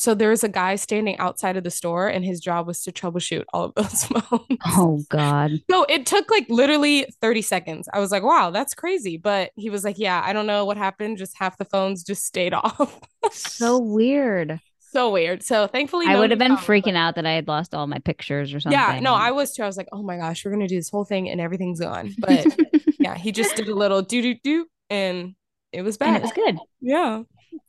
So 0.00 0.14
there 0.14 0.30
was 0.30 0.42
a 0.42 0.48
guy 0.48 0.76
standing 0.76 1.18
outside 1.18 1.58
of 1.58 1.62
the 1.64 1.70
store 1.70 2.08
and 2.08 2.24
his 2.24 2.40
job 2.40 2.66
was 2.66 2.82
to 2.84 2.90
troubleshoot 2.90 3.44
all 3.52 3.64
of 3.66 3.74
those 3.74 4.04
phones. 4.04 4.58
Oh, 4.64 5.04
God. 5.10 5.60
No, 5.68 5.84
it 5.90 6.06
took 6.06 6.30
like 6.30 6.46
literally 6.48 7.04
30 7.20 7.42
seconds. 7.42 7.86
I 7.92 8.00
was 8.00 8.10
like, 8.10 8.22
wow, 8.22 8.50
that's 8.50 8.72
crazy. 8.72 9.18
But 9.18 9.50
he 9.56 9.68
was 9.68 9.84
like, 9.84 9.98
yeah, 9.98 10.22
I 10.24 10.32
don't 10.32 10.46
know 10.46 10.64
what 10.64 10.78
happened. 10.78 11.18
Just 11.18 11.36
half 11.36 11.58
the 11.58 11.66
phones 11.66 12.02
just 12.02 12.24
stayed 12.24 12.54
off. 12.54 12.98
So 13.30 13.78
weird. 13.78 14.58
so 14.78 15.10
weird. 15.10 15.42
So 15.42 15.66
thankfully, 15.66 16.06
I 16.06 16.14
no 16.14 16.20
would 16.20 16.30
have 16.30 16.38
been 16.38 16.56
freaking 16.56 16.96
out 16.96 17.16
that 17.16 17.26
I 17.26 17.32
had 17.32 17.46
lost 17.46 17.74
all 17.74 17.86
my 17.86 17.98
pictures 17.98 18.54
or 18.54 18.60
something. 18.60 18.80
Yeah, 18.80 19.00
no, 19.00 19.12
I 19.12 19.32
was 19.32 19.52
too. 19.52 19.64
I 19.64 19.66
was 19.66 19.76
like, 19.76 19.88
oh 19.92 20.02
my 20.02 20.16
gosh, 20.16 20.46
we're 20.46 20.50
going 20.50 20.62
to 20.62 20.66
do 20.66 20.76
this 20.76 20.88
whole 20.88 21.04
thing 21.04 21.28
and 21.28 21.42
everything's 21.42 21.78
gone. 21.80 22.14
But 22.18 22.46
yeah, 22.98 23.16
he 23.16 23.32
just 23.32 23.54
did 23.54 23.68
a 23.68 23.74
little 23.74 24.00
do 24.00 24.22
do 24.22 24.34
do 24.42 24.66
and 24.88 25.34
it 25.74 25.82
was 25.82 25.98
and 25.98 26.14
bad. 26.14 26.16
it 26.16 26.22
was 26.22 26.32
good. 26.32 26.58
yeah. 26.80 27.22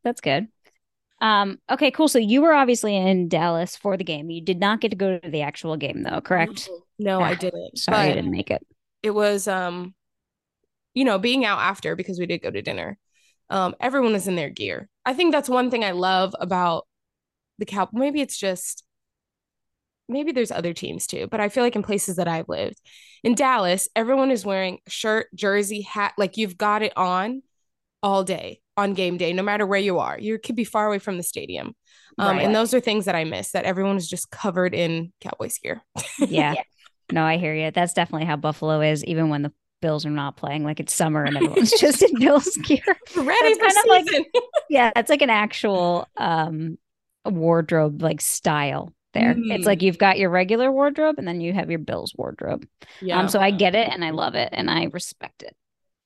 That's 0.05 0.21
good. 0.21 0.47
Um, 1.21 1.59
okay, 1.69 1.91
cool. 1.91 2.07
So 2.07 2.19
you 2.19 2.41
were 2.41 2.53
obviously 2.53 2.95
in 2.97 3.29
Dallas 3.29 3.75
for 3.75 3.95
the 3.97 4.03
game. 4.03 4.29
You 4.29 4.41
did 4.41 4.59
not 4.59 4.81
get 4.81 4.89
to 4.89 4.95
go 4.97 5.19
to 5.19 5.29
the 5.29 5.41
actual 5.43 5.77
game 5.77 6.03
though, 6.03 6.21
correct? 6.21 6.71
No, 6.99 7.21
I 7.21 7.35
didn't. 7.35 7.77
Sorry, 7.77 8.09
I 8.09 8.13
didn't 8.13 8.31
make 8.31 8.51
it. 8.51 8.65
it 9.03 9.11
was 9.11 9.47
um 9.47 9.95
you 10.93 11.03
know 11.05 11.19
being 11.19 11.45
out 11.45 11.59
after 11.59 11.95
because 11.95 12.19
we 12.19 12.25
did 12.25 12.41
go 12.41 12.51
to 12.51 12.61
dinner 12.61 12.97
um 13.49 13.75
everyone 13.79 14.13
was 14.13 14.27
in 14.27 14.35
their 14.35 14.49
gear 14.49 14.89
i 15.05 15.13
think 15.13 15.31
that's 15.31 15.49
one 15.49 15.71
thing 15.71 15.83
i 15.83 15.91
love 15.91 16.35
about 16.39 16.87
the 17.59 17.65
cow 17.65 17.87
maybe 17.93 18.21
it's 18.21 18.37
just 18.37 18.83
maybe 20.07 20.31
there's 20.31 20.51
other 20.51 20.73
teams 20.73 21.07
too 21.07 21.27
but 21.29 21.39
i 21.39 21.49
feel 21.49 21.63
like 21.63 21.75
in 21.75 21.83
places 21.83 22.17
that 22.17 22.27
i've 22.27 22.49
lived 22.49 22.79
in 23.23 23.35
dallas 23.35 23.87
everyone 23.95 24.31
is 24.31 24.45
wearing 24.45 24.79
shirt 24.87 25.27
jersey 25.33 25.81
hat 25.81 26.13
like 26.17 26.37
you've 26.37 26.57
got 26.57 26.81
it 26.81 26.93
on 26.97 27.41
all 28.03 28.23
day 28.23 28.59
on 28.77 28.93
game 28.93 29.17
day 29.17 29.33
no 29.33 29.43
matter 29.43 29.65
where 29.65 29.79
you 29.79 29.99
are 29.99 30.17
you 30.19 30.39
could 30.39 30.55
be 30.55 30.63
far 30.63 30.87
away 30.87 30.97
from 30.99 31.17
the 31.17 31.23
stadium 31.23 31.75
um, 32.17 32.37
Right. 32.37 32.45
and 32.45 32.55
those 32.55 32.73
are 32.73 32.79
things 32.79 33.05
that 33.05 33.15
i 33.15 33.23
miss 33.23 33.51
that 33.51 33.65
everyone 33.65 33.97
is 33.97 34.07
just 34.09 34.31
covered 34.31 34.73
in 34.73 35.11
cowboys 35.21 35.57
gear 35.59 35.81
Yeah. 36.19 36.55
No, 37.11 37.25
I 37.25 37.35
hear 37.35 37.53
you. 37.53 37.71
That's 37.71 37.91
definitely 37.93 38.25
how 38.25 38.37
Buffalo 38.37 38.79
is, 38.79 39.03
even 39.03 39.27
when 39.27 39.41
the 39.41 39.51
Bills 39.81 40.05
are 40.05 40.09
not 40.09 40.37
playing. 40.37 40.63
Like 40.63 40.79
it's 40.79 40.93
summer 40.93 41.25
and 41.25 41.35
everyone's 41.35 41.71
just 41.77 42.01
in 42.01 42.17
Bills 42.19 42.55
gear. 42.63 42.79
ready 43.17 43.53
That's 43.55 43.57
for 43.57 43.65
kind 43.65 43.77
of 43.77 43.85
like- 43.89 44.07
season. 44.07 44.25
Yeah, 44.69 44.91
it's 44.95 45.09
like 45.09 45.21
an 45.21 45.29
actual 45.29 46.07
um 46.15 46.77
wardrobe 47.25 48.01
like 48.01 48.21
style 48.21 48.93
there. 49.13 49.31
It's 49.37 49.63
Mm. 49.63 49.65
like 49.65 49.81
you've 49.81 49.97
got 49.97 50.19
your 50.19 50.29
regular 50.29 50.71
wardrobe 50.71 51.15
and 51.17 51.27
then 51.27 51.41
you 51.41 51.51
have 51.51 51.69
your 51.69 51.79
Bills 51.79 52.13
wardrobe. 52.15 52.65
yeah 53.01 53.19
Um, 53.19 53.27
so 53.27 53.41
I 53.41 53.51
get 53.51 53.75
it 53.75 53.89
and 53.89 54.05
I 54.05 54.11
love 54.11 54.35
it 54.35 54.49
and 54.53 54.69
I 54.71 54.85
respect 54.93 55.43
it. 55.43 55.53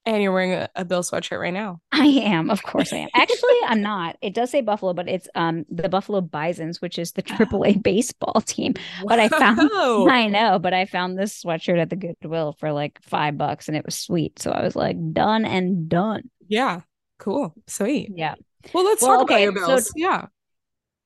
And 0.07 0.22
you're 0.22 0.31
wearing 0.31 0.54
a, 0.54 0.69
a 0.75 0.86
Bill 0.86 1.02
sweatshirt 1.02 1.40
right 1.40 1.54
now. 1.54 1.80
I 1.92 2.06
am, 2.06 2.52
of 2.52 2.62
course 2.62 2.94
I 2.94 2.98
am. 2.98 3.10
Actually, 3.16 3.57
I'm 3.66 3.81
not. 3.81 4.18
It 4.22 4.34
does 4.36 4.52
say 4.52 4.62
Buffalo, 4.62 4.94
but 4.94 5.07
it's 5.10 5.28
um 5.34 5.66
the 5.69 5.90
Buffalo 5.90 6.22
Bisons, 6.22 6.81
which 6.81 7.00
is 7.00 7.13
the 7.13 7.24
AAA 7.24 7.81
baseball 7.84 8.42
team. 8.42 8.75
But 9.04 9.19
I 9.19 9.30
found- 9.30 9.69
I 9.74 10.28
know, 10.28 10.59
but 10.59 10.74
I 10.74 10.85
found 10.85 11.18
this 11.18 11.44
sweatshirt 11.44 11.80
at 11.81 11.90
the 11.90 11.95
Goodwill 11.95 12.56
for 12.59 12.71
like 12.71 13.00
five 13.02 13.38
bucks 13.38 13.68
and 13.68 13.76
it 13.76 13.85
was 13.85 13.95
sweet. 13.97 14.40
So 14.40 14.52
I 14.52 14.64
was 14.64 14.76
like, 14.76 14.95
done 15.14 15.44
and 15.45 15.90
done. 15.90 16.30
Yeah. 16.47 16.81
Cool. 17.18 17.56
Sweet. 17.68 18.12
Yeah. 18.14 18.35
Well, 18.74 18.85
let's 18.85 19.02
Well, 19.02 19.19
talk 19.19 19.31
okay, 19.31 19.45
about 19.45 19.54
your 19.56 19.62
so- 19.64 19.68
bills. 19.68 19.92
yeah. 19.95 20.26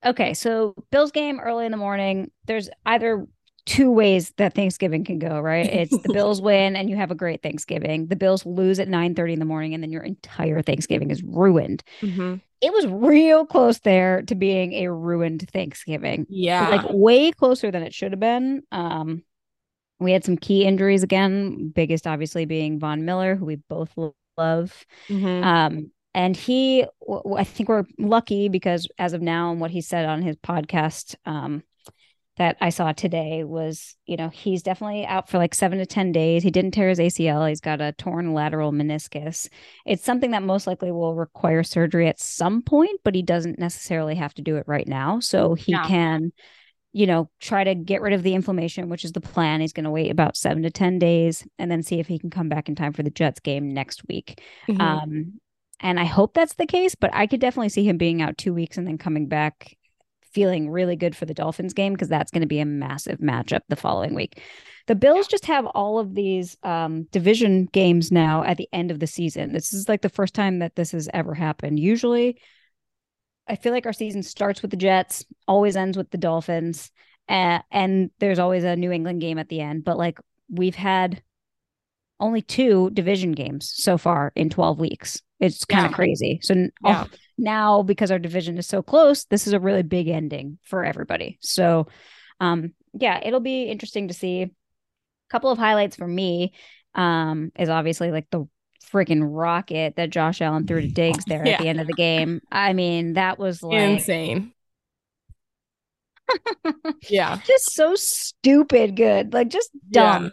Okay. 0.06 0.34
So 0.34 0.76
Bills 0.92 1.12
game 1.12 1.40
early 1.40 1.66
in 1.66 1.72
the 1.72 1.78
morning. 1.78 2.32
There's 2.46 2.70
either 2.86 3.26
two 3.70 3.92
ways 3.92 4.32
that 4.38 4.56
Thanksgiving 4.56 5.04
can 5.04 5.20
go, 5.20 5.40
right? 5.40 5.66
It's 5.66 5.96
the 6.02 6.10
Bills 6.14 6.42
win 6.42 6.76
and 6.76 6.90
you 6.90 6.96
have 6.96 7.12
a 7.12 7.16
great 7.16 7.44
Thanksgiving. 7.44 8.08
The 8.08 8.16
Bills 8.16 8.46
lose 8.46 8.80
at 8.80 8.88
9 8.88 9.14
30 9.14 9.34
in 9.34 9.40
the 9.40 9.46
morning 9.46 9.74
and 9.76 9.84
then 9.84 9.92
your 9.92 10.02
entire 10.02 10.62
Thanksgiving 10.62 11.12
is 11.12 11.22
ruined. 11.24 11.84
Mhm. 12.02 12.42
It 12.62 12.74
was 12.74 12.88
real 12.88 13.46
close 13.46 13.80
there 13.80 14.24
to 14.24 14.36
being 14.36 14.74
a 14.74 14.92
ruined 14.92 15.48
Thanksgiving. 15.52 16.26
Yeah. 16.30 16.68
like 16.70 16.86
way 16.90 17.32
closer 17.32 17.70
than 17.72 17.84
it 17.84 17.94
should 17.94 18.12
have 18.12 18.20
been. 18.20 18.64
Um, 18.72 19.24
we 20.00 20.12
had 20.14 20.24
some 20.26 20.38
key 20.38 20.66
injuries 20.66 21.04
again. 21.04 21.70
Biggest, 21.70 22.08
obviously, 22.08 22.46
being 22.46 22.80
Von 22.80 23.06
Miller, 23.06 23.36
who 23.36 23.46
we 23.46 23.56
both 23.70 23.92
lo- 23.96 24.16
love. 24.38 24.86
Mhm. 25.10 25.44
Um, 25.44 25.92
and 26.14 26.36
he, 26.36 26.86
w- 27.08 27.36
I 27.38 27.44
think 27.44 27.70
we're 27.70 27.86
lucky 27.98 28.50
because 28.50 28.88
as 28.98 29.14
of 29.14 29.22
now, 29.22 29.52
and 29.52 29.62
what 29.62 29.72
he 29.72 29.82
said 29.82 30.06
on 30.06 30.22
his 30.22 30.36
podcast, 30.38 31.16
um, 31.26 31.64
that 32.40 32.58
I 32.60 32.70
saw 32.70 32.92
today 32.94 33.44
was, 33.44 33.96
you 34.08 34.18
know, 34.18 34.30
he's 34.30 34.64
definitely 34.64 35.06
out 35.06 35.30
for 35.30 35.38
like 35.38 35.54
seven 35.54 35.78
to 35.78 35.86
10 35.86 36.12
days. 36.12 36.42
He 36.42 36.50
didn't 36.50 36.72
tear 36.72 36.90
his 36.90 37.00
ACL. 37.00 37.48
He's 37.48 37.62
got 37.62 37.82
a 37.82 37.92
torn 37.94 38.34
lateral 38.34 38.72
meniscus. 38.72 39.48
It's 39.86 40.04
something 40.04 40.32
that 40.32 40.42
most 40.42 40.66
likely 40.66 40.92
will 40.92 41.16
require 41.16 41.62
surgery 41.64 42.08
at 42.08 42.20
some 42.20 42.64
point, 42.64 43.02
but 43.04 43.14
he 43.14 43.22
doesn't 43.22 43.60
necessarily 43.60 44.16
have 44.16 44.34
to 44.36 44.42
do 44.42 44.56
it 44.56 44.64
right 44.68 44.88
now. 44.88 45.20
So 45.20 45.54
he 45.54 45.74
Yeah. 45.74 45.84
can, 45.86 46.32
you 46.92 47.06
know, 47.06 47.30
try 47.40 47.64
to 47.64 47.76
get 47.76 48.02
rid 48.02 48.14
of 48.14 48.24
the 48.24 48.34
inflammation, 48.34 48.90
which 48.90 49.06
is 49.06 49.12
the 49.12 49.22
plan. 49.22 49.62
He's 49.62 49.74
going 49.74 49.84
to 49.84 49.92
wait 49.92 50.10
about 50.10 50.36
seven 50.38 50.64
to 50.64 50.72
10 50.72 50.98
days 50.98 51.46
and 51.60 51.70
then 51.70 51.84
see 51.84 52.00
if 52.00 52.08
he 52.08 52.18
can 52.18 52.32
come 52.32 52.50
back 52.50 52.68
in 52.70 52.76
time 52.76 52.94
for 52.94 53.04
the 53.04 53.12
Jets 53.12 53.40
game 53.42 53.74
next 53.74 54.08
week. 54.08 54.42
Mhm. 54.68 54.82
Um, 54.82 55.42
and 55.82 56.00
I 56.00 56.06
hope 56.06 56.34
that's 56.34 56.56
the 56.56 56.66
case, 56.66 56.96
but 56.96 57.14
I 57.14 57.28
could 57.28 57.40
definitely 57.40 57.70
see 57.70 57.88
him 57.88 57.98
being 57.98 58.22
out 58.22 58.38
two 58.38 58.54
weeks 58.54 58.78
and 58.78 58.88
then 58.88 58.98
coming 58.98 59.28
back 59.28 59.78
feeling 60.32 60.70
really 60.70 60.96
good 60.96 61.16
for 61.16 61.26
the 61.26 61.34
Dolphins 61.34 61.74
game 61.74 61.94
because 61.94 62.10
that's 62.10 62.32
going 62.32 62.42
to 62.42 62.48
be 62.48 62.60
a 62.60 62.66
massive 62.66 63.20
matchup 63.20 63.62
the 63.70 63.76
following 63.76 64.14
week. 64.14 64.42
The 64.88 64.96
Bills 64.96 65.28
just 65.28 65.46
have 65.46 65.66
all 65.68 66.00
of 66.00 66.16
these 66.16 66.58
um, 66.64 67.04
division 67.12 67.66
games 67.66 68.12
now 68.12 68.44
at 68.44 68.58
the 68.58 68.70
end 68.74 68.92
of 68.92 69.00
the 69.00 69.08
season. 69.08 69.54
This 69.54 69.74
is 69.74 69.88
like 69.88 70.02
the 70.02 70.10
first 70.10 70.34
time 70.34 70.60
that 70.60 70.76
this 70.76 70.92
has 70.92 71.10
ever 71.14 71.34
happened. 71.34 71.80
Usually, 71.80 72.40
I 73.48 73.56
feel 73.56 73.72
like 73.72 73.86
our 73.86 73.94
season 73.94 74.24
starts 74.24 74.62
with 74.62 74.72
the 74.72 74.78
Jets, 74.78 75.26
always 75.48 75.76
ends 75.76 75.98
with 75.98 76.12
the 76.12 76.18
Dolphins, 76.18 76.92
uh, 77.28 77.60
and 77.72 78.12
there's 78.20 78.40
always 78.40 78.64
a 78.64 78.76
New 78.76 78.92
England 78.92 79.22
game 79.22 79.38
at 79.38 79.50
the 79.50 79.62
end. 79.62 79.84
But 79.84 79.98
like 79.98 80.20
we've 80.50 80.76
had 80.76 81.22
only 82.20 82.42
two 82.42 82.90
division 82.92 83.32
games 83.32 83.72
so 83.74 83.98
far 83.98 84.32
in 84.36 84.50
12 84.50 84.80
weeks. 84.80 85.22
It's 85.40 85.66
kind 85.66 85.86
of 85.86 85.92
yeah. 85.92 85.96
crazy. 85.96 86.40
So 86.42 86.54
yeah. 86.54 87.06
oh, 87.06 87.16
now, 87.40 87.82
because 87.84 88.12
our 88.12 88.20
division 88.20 88.58
is 88.58 88.68
so 88.68 88.82
close, 88.82 89.26
this 89.26 89.48
is 89.48 89.54
a 89.54 89.60
really 89.60 89.84
big 89.84 90.08
ending 90.08 90.60
for 90.64 90.84
everybody. 90.84 91.38
So, 91.42 91.88
um, 92.40 92.74
yeah, 92.94 93.20
it'll 93.24 93.40
be 93.40 93.64
interesting 93.64 94.08
to 94.08 94.14
see 94.14 94.42
A 94.44 94.50
couple 95.30 95.52
of 95.52 95.58
highlights 95.58 95.96
for 95.96 96.08
me 96.08 96.54
um, 96.96 97.52
is 97.58 97.70
obviously 97.70 98.12
like 98.12 98.28
the 98.32 98.48
freaking 98.92 99.22
rocket 99.24 99.96
that 99.96 100.10
Josh 100.10 100.42
Allen 100.42 100.68
threw 100.68 100.82
to 100.82 100.88
Diggs 100.94 101.26
there 101.26 101.46
yeah. 101.46 101.54
at 101.54 101.60
the 101.60 101.68
end 101.68 101.80
of 101.80 101.88
the 101.88 101.94
game. 101.94 102.42
I 102.52 102.74
mean, 102.74 103.14
that 103.14 103.40
was 103.40 103.62
like 103.64 103.80
insane. 103.80 104.54
yeah. 107.10 107.40
Just 107.46 107.74
so 107.74 107.96
stupid 107.96 108.96
good. 108.96 109.34
Like 109.34 109.50
just 109.50 109.72
dumb. 109.90 110.26
Yeah. 110.26 110.30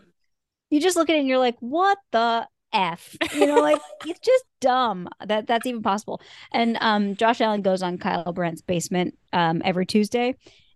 You 0.71 0.81
just 0.81 0.97
look 0.97 1.09
at 1.09 1.17
it 1.17 1.21
and 1.21 1.29
you're 1.29 1.39
like, 1.39 1.57
what 1.61 1.99
the 2.13 2.47
F? 2.73 3.17
You 3.35 3.47
know, 3.47 3.61
like 3.61 3.81
it's 4.07 4.21
just 4.21 4.45
dumb 4.61 5.09
that 5.25 5.47
that's 5.47 5.67
even 5.67 5.83
possible. 5.83 6.21
And 6.53 6.79
um 6.81 7.17
Josh 7.17 7.41
Allen 7.41 7.63
goes 7.63 7.83
on 7.83 7.99
Kyle 7.99 8.33
Brandt's 8.33 8.63
basement 8.63 9.17
um 9.33 9.63
every 9.65 9.87
Tuesday. 9.87 10.33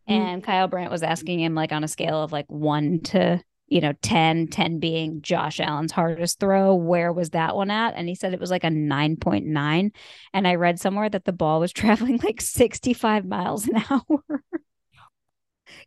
Mm. 0.08 0.12
And 0.12 0.44
Kyle 0.44 0.68
Brandt 0.68 0.90
was 0.90 1.02
asking 1.02 1.40
him 1.40 1.54
like 1.54 1.72
on 1.72 1.84
a 1.84 1.88
scale 1.88 2.22
of 2.22 2.32
like 2.32 2.46
one 2.48 3.00
to 3.00 3.42
you 3.70 3.80
know 3.80 3.92
10 4.02 4.48
10 4.48 4.78
being 4.80 5.22
josh 5.22 5.60
allen's 5.60 5.92
hardest 5.92 6.40
throw 6.40 6.74
where 6.74 7.12
was 7.12 7.30
that 7.30 7.56
one 7.56 7.70
at 7.70 7.94
and 7.94 8.08
he 8.08 8.14
said 8.14 8.34
it 8.34 8.40
was 8.40 8.50
like 8.50 8.64
a 8.64 8.68
9.9 8.68 9.92
and 10.34 10.48
i 10.48 10.54
read 10.56 10.78
somewhere 10.78 11.08
that 11.08 11.24
the 11.24 11.32
ball 11.32 11.60
was 11.60 11.72
traveling 11.72 12.20
like 12.22 12.40
65 12.40 13.24
miles 13.24 13.66
an 13.68 13.82
hour 13.88 14.44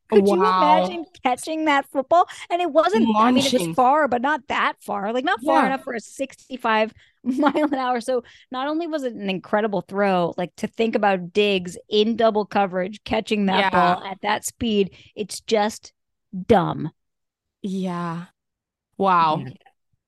could 0.10 0.26
wow. 0.26 0.34
you 0.34 0.42
imagine 0.42 1.06
catching 1.24 1.66
that 1.66 1.86
football? 1.92 2.28
And 2.50 2.62
it 2.62 2.72
wasn't, 2.72 3.08
Launching. 3.08 3.22
I 3.22 3.32
mean, 3.32 3.46
it 3.46 3.68
was 3.68 3.76
far, 3.76 4.08
but 4.08 4.22
not 4.22 4.48
that 4.48 4.74
far. 4.82 5.14
Like, 5.14 5.26
not 5.26 5.42
far 5.44 5.62
yeah. 5.62 5.68
enough 5.68 5.84
for 5.84 5.94
a 5.94 6.00
65 6.00 6.94
mile 7.24 7.54
an 7.56 7.74
hour. 7.76 8.02
So, 8.02 8.24
not 8.52 8.68
only 8.68 8.88
was 8.88 9.04
it 9.04 9.14
an 9.14 9.30
incredible 9.30 9.82
throw, 9.82 10.34
like 10.38 10.56
to 10.58 10.68
think 10.68 10.96
about 10.96 11.34
Diggs 11.34 11.78
in 11.90 12.16
double 12.16 12.46
coverage 12.46 13.04
catching 13.04 13.46
that 13.48 13.60
yeah. 13.60 13.70
ball 13.70 14.04
at 14.04 14.22
that 14.22 14.46
speed, 14.46 14.96
it's 15.16 15.42
just 15.42 15.94
dumb. 16.48 16.92
Yeah. 17.62 18.26
Wow. 18.98 19.44
Yeah. 19.46 19.54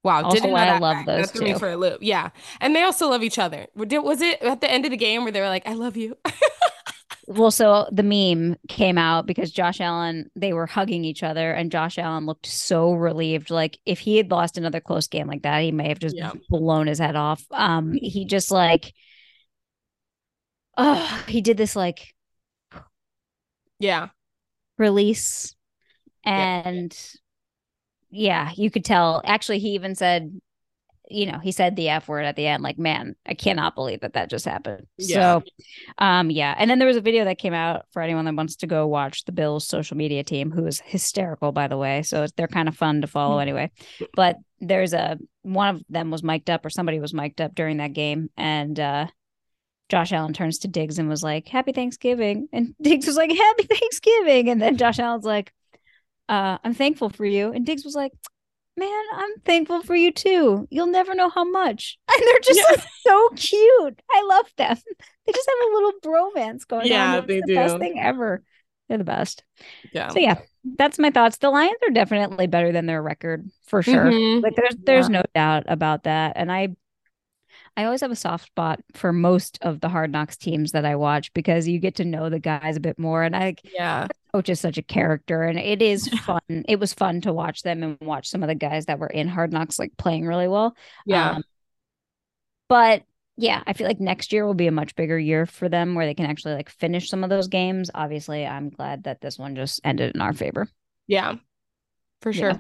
Wow. 0.04 0.24
Also 0.24 0.40
Didn't 0.40 0.56
I 0.56 0.78
love 0.78 1.06
those. 1.08 1.34
Me 1.42 1.56
for 1.56 1.72
a 1.72 1.78
loop. 1.78 1.98
Yeah. 2.02 2.30
And 2.62 2.76
they 2.76 2.84
also 2.84 3.10
love 3.10 3.24
each 3.24 3.40
other. 3.40 3.66
Was 3.74 4.22
it 4.22 4.42
at 4.42 4.62
the 4.62 4.70
end 4.70 4.86
of 4.86 4.92
the 4.92 4.98
game 4.98 5.24
where 5.24 5.32
they 5.32 5.42
were 5.42 5.50
like, 5.50 5.68
I 5.68 5.74
love 5.74 5.98
you? 5.98 6.16
well, 7.28 7.52
so 7.52 7.88
the 7.92 8.04
meme 8.04 8.58
came 8.68 8.98
out 8.98 9.26
because 9.26 9.52
Josh 9.52 9.82
Allen, 9.82 10.30
they 10.36 10.54
were 10.54 10.66
hugging 10.66 11.04
each 11.04 11.24
other, 11.24 11.52
and 11.52 11.72
Josh 11.72 11.98
Allen 11.98 12.26
looked 12.26 12.46
so 12.46 12.94
relieved. 12.94 13.50
Like 13.50 13.80
if 13.86 14.00
he 14.00 14.18
had 14.18 14.32
lost 14.32 14.58
another 14.58 14.80
close 14.80 15.08
game 15.08 15.28
like 15.28 15.44
that, 15.44 15.62
he 15.62 15.72
may 15.72 15.90
have 15.90 16.00
just 16.00 16.16
yeah. 16.16 16.32
blown 16.50 16.88
his 16.88 17.00
head 17.00 17.16
off. 17.16 17.44
Um, 17.52 17.94
he 18.02 18.26
just 18.26 18.52
like, 18.52 18.94
oh, 20.78 21.24
he 21.28 21.42
did 21.42 21.58
this 21.58 21.76
like, 21.76 22.14
yeah, 23.80 24.10
release, 24.78 25.56
and 26.24 26.92
yeah 26.94 27.20
yeah, 28.16 28.52
you 28.56 28.72
could 28.72 28.86
tell. 28.86 29.22
Actually, 29.26 29.60
he 29.60 29.72
even 29.72 29.94
said, 29.94 30.40
you 31.10 31.26
know, 31.26 31.40
he 31.40 31.52
said 31.52 31.76
the 31.76 31.90
F 31.90 32.08
word 32.08 32.26
at 32.26 32.36
the 32.36 32.48
end, 32.48 32.64
like, 32.64 32.78
man, 32.78 33.16
I 33.26 33.34
cannot 33.34 33.76
believe 33.76 34.02
that 34.02 34.14
that 34.14 34.30
just 34.30 34.46
happened. 34.46 34.88
Yeah. 34.98 35.40
So, 35.40 35.44
um, 35.98 36.30
yeah. 36.32 36.56
And 36.58 36.70
then 36.70 36.80
there 36.80 36.88
was 36.88 36.98
a 36.98 37.02
video 37.02 37.26
that 37.26 37.38
came 37.38 37.54
out 37.54 37.86
for 37.92 38.02
anyone 38.02 38.26
that 38.26 38.36
wants 38.36 38.58
to 38.58 38.68
go 38.68 38.88
watch 38.88 39.26
the 39.26 39.32
Bills 39.32 39.68
social 39.68 39.98
media 39.98 40.24
team, 40.24 40.52
who 40.52 40.66
is 40.66 40.82
hysterical, 40.84 41.52
by 41.52 41.68
the 41.68 41.78
way. 41.78 42.04
So 42.04 42.26
they're 42.36 42.48
kind 42.48 42.68
of 42.68 42.76
fun 42.76 43.02
to 43.02 43.08
follow 43.08 43.40
anyway. 43.40 43.72
But 44.16 44.38
there's 44.60 44.94
a 44.94 45.18
one 45.44 45.76
of 45.76 45.84
them 45.90 46.12
was 46.12 46.24
mic'd 46.24 46.50
up, 46.50 46.66
or 46.66 46.70
somebody 46.70 47.00
was 47.00 47.14
mic'd 47.14 47.42
up 47.42 47.54
during 47.56 47.78
that 47.78 47.94
game. 47.94 48.30
And, 48.38 48.80
uh, 48.80 49.08
Josh 49.88 50.12
Allen 50.12 50.34
turns 50.34 50.60
to 50.60 50.68
Diggs 50.68 50.98
and 50.98 51.08
was 51.08 51.22
like, 51.22 51.48
Happy 51.48 51.72
Thanksgiving. 51.72 52.48
And 52.52 52.74
Diggs 52.82 53.06
was 53.06 53.16
like, 53.16 53.32
Happy 53.32 53.64
Thanksgiving. 53.64 54.50
And 54.50 54.62
then 54.62 54.78
Josh 54.78 54.98
Allen's 55.00 55.26
like, 55.26 55.54
uh, 56.28 56.58
I'm 56.64 56.74
thankful 56.74 57.10
for 57.10 57.26
you. 57.26 57.52
And 57.52 57.66
Diggs 57.66 57.86
was 57.86 57.94
like, 57.94 58.12
man, 58.78 59.04
I'm 59.14 59.40
thankful 59.46 59.82
for 59.82 59.96
you 59.96 60.12
too. 60.12 60.68
You'll 60.70 60.88
never 60.88 61.16
know 61.16 61.30
how 61.30 61.44
much. 61.44 61.98
And 62.16 62.24
they're 62.26 62.40
just 62.40 62.60
yeah. 62.60 62.76
like, 62.76 62.88
so 63.02 63.30
cute. 63.36 64.02
I 64.12 64.24
love 64.28 64.48
them. 64.58 64.78
They 65.28 65.34
just 65.34 65.50
have 65.50 65.70
a 65.70 65.74
little 65.74 65.94
bromance 66.04 66.68
going 66.68 66.86
yeah, 66.86 67.08
on. 67.08 67.14
Yeah, 67.16 67.22
they 67.22 67.40
the 67.40 67.48
do. 67.48 67.56
Best 67.56 67.80
thing 67.80 68.00
ever. 68.00 68.44
They're 68.88 69.00
the 69.00 69.04
best. 69.04 69.44
Yeah. 69.92 70.10
So 70.10 70.20
yeah, 70.20 70.36
that's 70.78 71.00
my 71.00 71.10
thoughts. 71.10 71.38
The 71.38 71.50
Lions 71.50 71.80
are 71.88 71.92
definitely 71.92 72.46
better 72.46 72.72
than 72.72 72.86
their 72.86 73.02
record 73.02 73.50
for 73.66 73.82
sure. 73.82 74.06
Mm-hmm. 74.06 74.44
Like 74.44 74.56
there's 74.56 74.76
there's 74.84 75.10
yeah. 75.10 75.18
no 75.18 75.24
doubt 75.34 75.64
about 75.68 76.04
that. 76.04 76.34
And 76.36 76.52
I 76.52 76.76
I 77.78 77.84
always 77.84 78.02
have 78.02 78.12
a 78.12 78.16
soft 78.16 78.48
spot 78.48 78.80
for 78.94 79.12
most 79.12 79.58
of 79.62 79.82
the 79.82 79.90
hard 79.90 80.12
knocks 80.12 80.38
teams 80.38 80.72
that 80.72 80.86
I 80.86 80.96
watch 80.96 81.34
because 81.34 81.68
you 81.68 81.80
get 81.80 81.96
to 81.96 82.06
know 82.06 82.30
the 82.30 82.40
guys 82.40 82.78
a 82.78 82.80
bit 82.80 82.98
more. 82.98 83.24
And 83.24 83.36
I, 83.36 83.56
yeah, 83.74 84.08
coach 84.34 84.48
is 84.50 84.62
such 84.62 84.78
a 84.78 84.82
character 84.82 85.44
and 85.44 85.60
it 85.60 85.82
is 85.82 86.08
fun. 86.26 86.40
it 86.48 86.80
was 86.80 86.94
fun 86.94 87.22
to 87.22 87.34
watch 87.34 87.64
them 87.64 87.84
and 87.84 87.98
watch 88.02 88.30
some 88.30 88.44
of 88.44 88.48
the 88.48 88.56
guys 88.56 88.86
that 88.86 89.00
were 89.00 89.08
in 89.08 89.28
hard 89.28 89.52
knocks 89.52 89.78
like 89.78 89.98
playing 89.98 90.26
really 90.26 90.48
well. 90.48 90.76
Yeah. 91.06 91.32
Um, 91.32 91.44
but 92.70 93.04
yeah, 93.36 93.62
I 93.68 93.74
feel 93.74 93.88
like 93.88 94.00
next 94.00 94.32
year 94.32 94.46
will 94.46 94.54
be 94.54 94.68
a 94.68 94.72
much 94.72 94.96
bigger 94.96 95.20
year 95.20 95.46
for 95.46 95.68
them 95.68 95.96
where 95.96 96.06
they 96.06 96.14
can 96.14 96.26
actually 96.26 96.54
like 96.54 96.70
finish 96.70 97.10
some 97.10 97.26
of 97.26 97.30
those 97.30 97.50
games. 97.50 97.92
Obviously, 97.94 98.46
I'm 98.46 98.70
glad 98.70 99.04
that 99.04 99.20
this 99.20 99.38
one 99.38 99.56
just 99.58 99.82
ended 99.84 100.16
in 100.16 100.22
our 100.22 100.32
favor. 100.32 100.70
Yeah, 101.08 101.36
for 102.22 102.32
sure. 102.32 102.52
Yeah. 102.52 102.58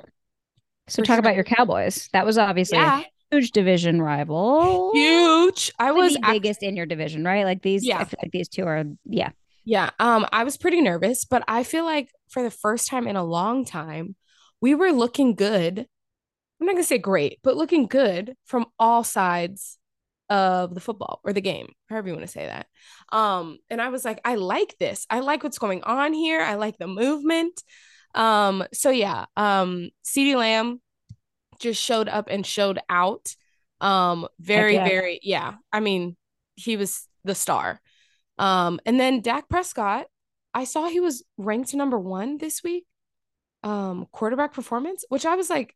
So 0.87 1.01
for 1.01 1.05
talk 1.05 1.13
sure. 1.15 1.19
about 1.19 1.35
your 1.35 1.45
Cowboys. 1.45 2.09
That 2.11 2.25
was 2.25 2.37
obviously 2.37 2.79
yeah 2.79 3.03
huge 3.35 3.51
division 3.51 4.01
rival. 4.01 4.91
Huge. 4.93 5.71
I 5.79 5.91
was 5.91 6.13
the 6.13 6.21
biggest 6.21 6.63
in 6.63 6.75
your 6.75 6.85
division, 6.85 7.23
right? 7.23 7.45
Like 7.45 7.61
these. 7.61 7.85
Yeah. 7.85 7.99
I 7.99 8.05
feel 8.05 8.19
like 8.21 8.31
these 8.31 8.49
two 8.49 8.65
are. 8.65 8.83
Yeah. 9.05 9.31
Yeah. 9.63 9.89
Um. 9.99 10.25
I 10.31 10.43
was 10.43 10.57
pretty 10.57 10.81
nervous, 10.81 11.25
but 11.25 11.43
I 11.47 11.63
feel 11.63 11.85
like 11.85 12.09
for 12.29 12.43
the 12.43 12.51
first 12.51 12.87
time 12.87 13.07
in 13.07 13.15
a 13.15 13.23
long 13.23 13.65
time, 13.65 14.15
we 14.61 14.75
were 14.75 14.91
looking 14.91 15.35
good. 15.35 15.87
I'm 16.59 16.67
not 16.67 16.73
gonna 16.73 16.83
say 16.83 16.97
great, 16.97 17.39
but 17.43 17.57
looking 17.57 17.87
good 17.87 18.35
from 18.45 18.65
all 18.79 19.03
sides 19.03 19.77
of 20.29 20.73
the 20.73 20.79
football 20.79 21.19
or 21.23 21.33
the 21.33 21.41
game, 21.41 21.71
however 21.89 22.07
you 22.07 22.13
want 22.13 22.25
to 22.25 22.31
say 22.31 22.45
that. 22.45 22.67
Um, 23.11 23.59
and 23.69 23.81
I 23.81 23.89
was 23.89 24.03
like, 24.05 24.19
I 24.25 24.35
like 24.35 24.75
this. 24.79 25.05
I 25.09 25.19
like 25.19 25.43
what's 25.43 25.59
going 25.59 25.83
on 25.83 26.13
here. 26.13 26.41
I 26.41 26.55
like 26.55 26.77
the 26.77 26.87
movement. 26.87 27.61
Um, 28.15 28.63
so 28.73 28.89
yeah, 28.89 29.25
um, 29.35 29.89
CeeDee 30.03 30.35
Lamb 30.35 30.81
just 31.65 31.81
showed 31.81 32.07
up 32.07 32.27
and 32.29 32.45
showed 32.45 32.79
out. 32.89 33.35
Um, 33.81 34.27
very, 34.39 34.75
yeah. 34.75 34.87
very, 34.87 35.19
yeah. 35.23 35.55
I 35.73 35.79
mean, 35.79 36.15
he 36.55 36.77
was 36.77 37.07
the 37.23 37.35
star. 37.35 37.81
Um, 38.37 38.79
and 38.85 38.99
then 38.99 39.21
Dak 39.21 39.49
Prescott, 39.49 40.07
I 40.53 40.63
saw 40.63 40.87
he 40.87 40.99
was 40.99 41.23
ranked 41.37 41.73
number 41.73 41.99
one 41.99 42.37
this 42.37 42.63
week. 42.63 42.85
Um, 43.63 44.07
quarterback 44.11 44.53
performance, 44.53 45.05
which 45.09 45.25
I 45.25 45.35
was 45.35 45.49
like, 45.49 45.75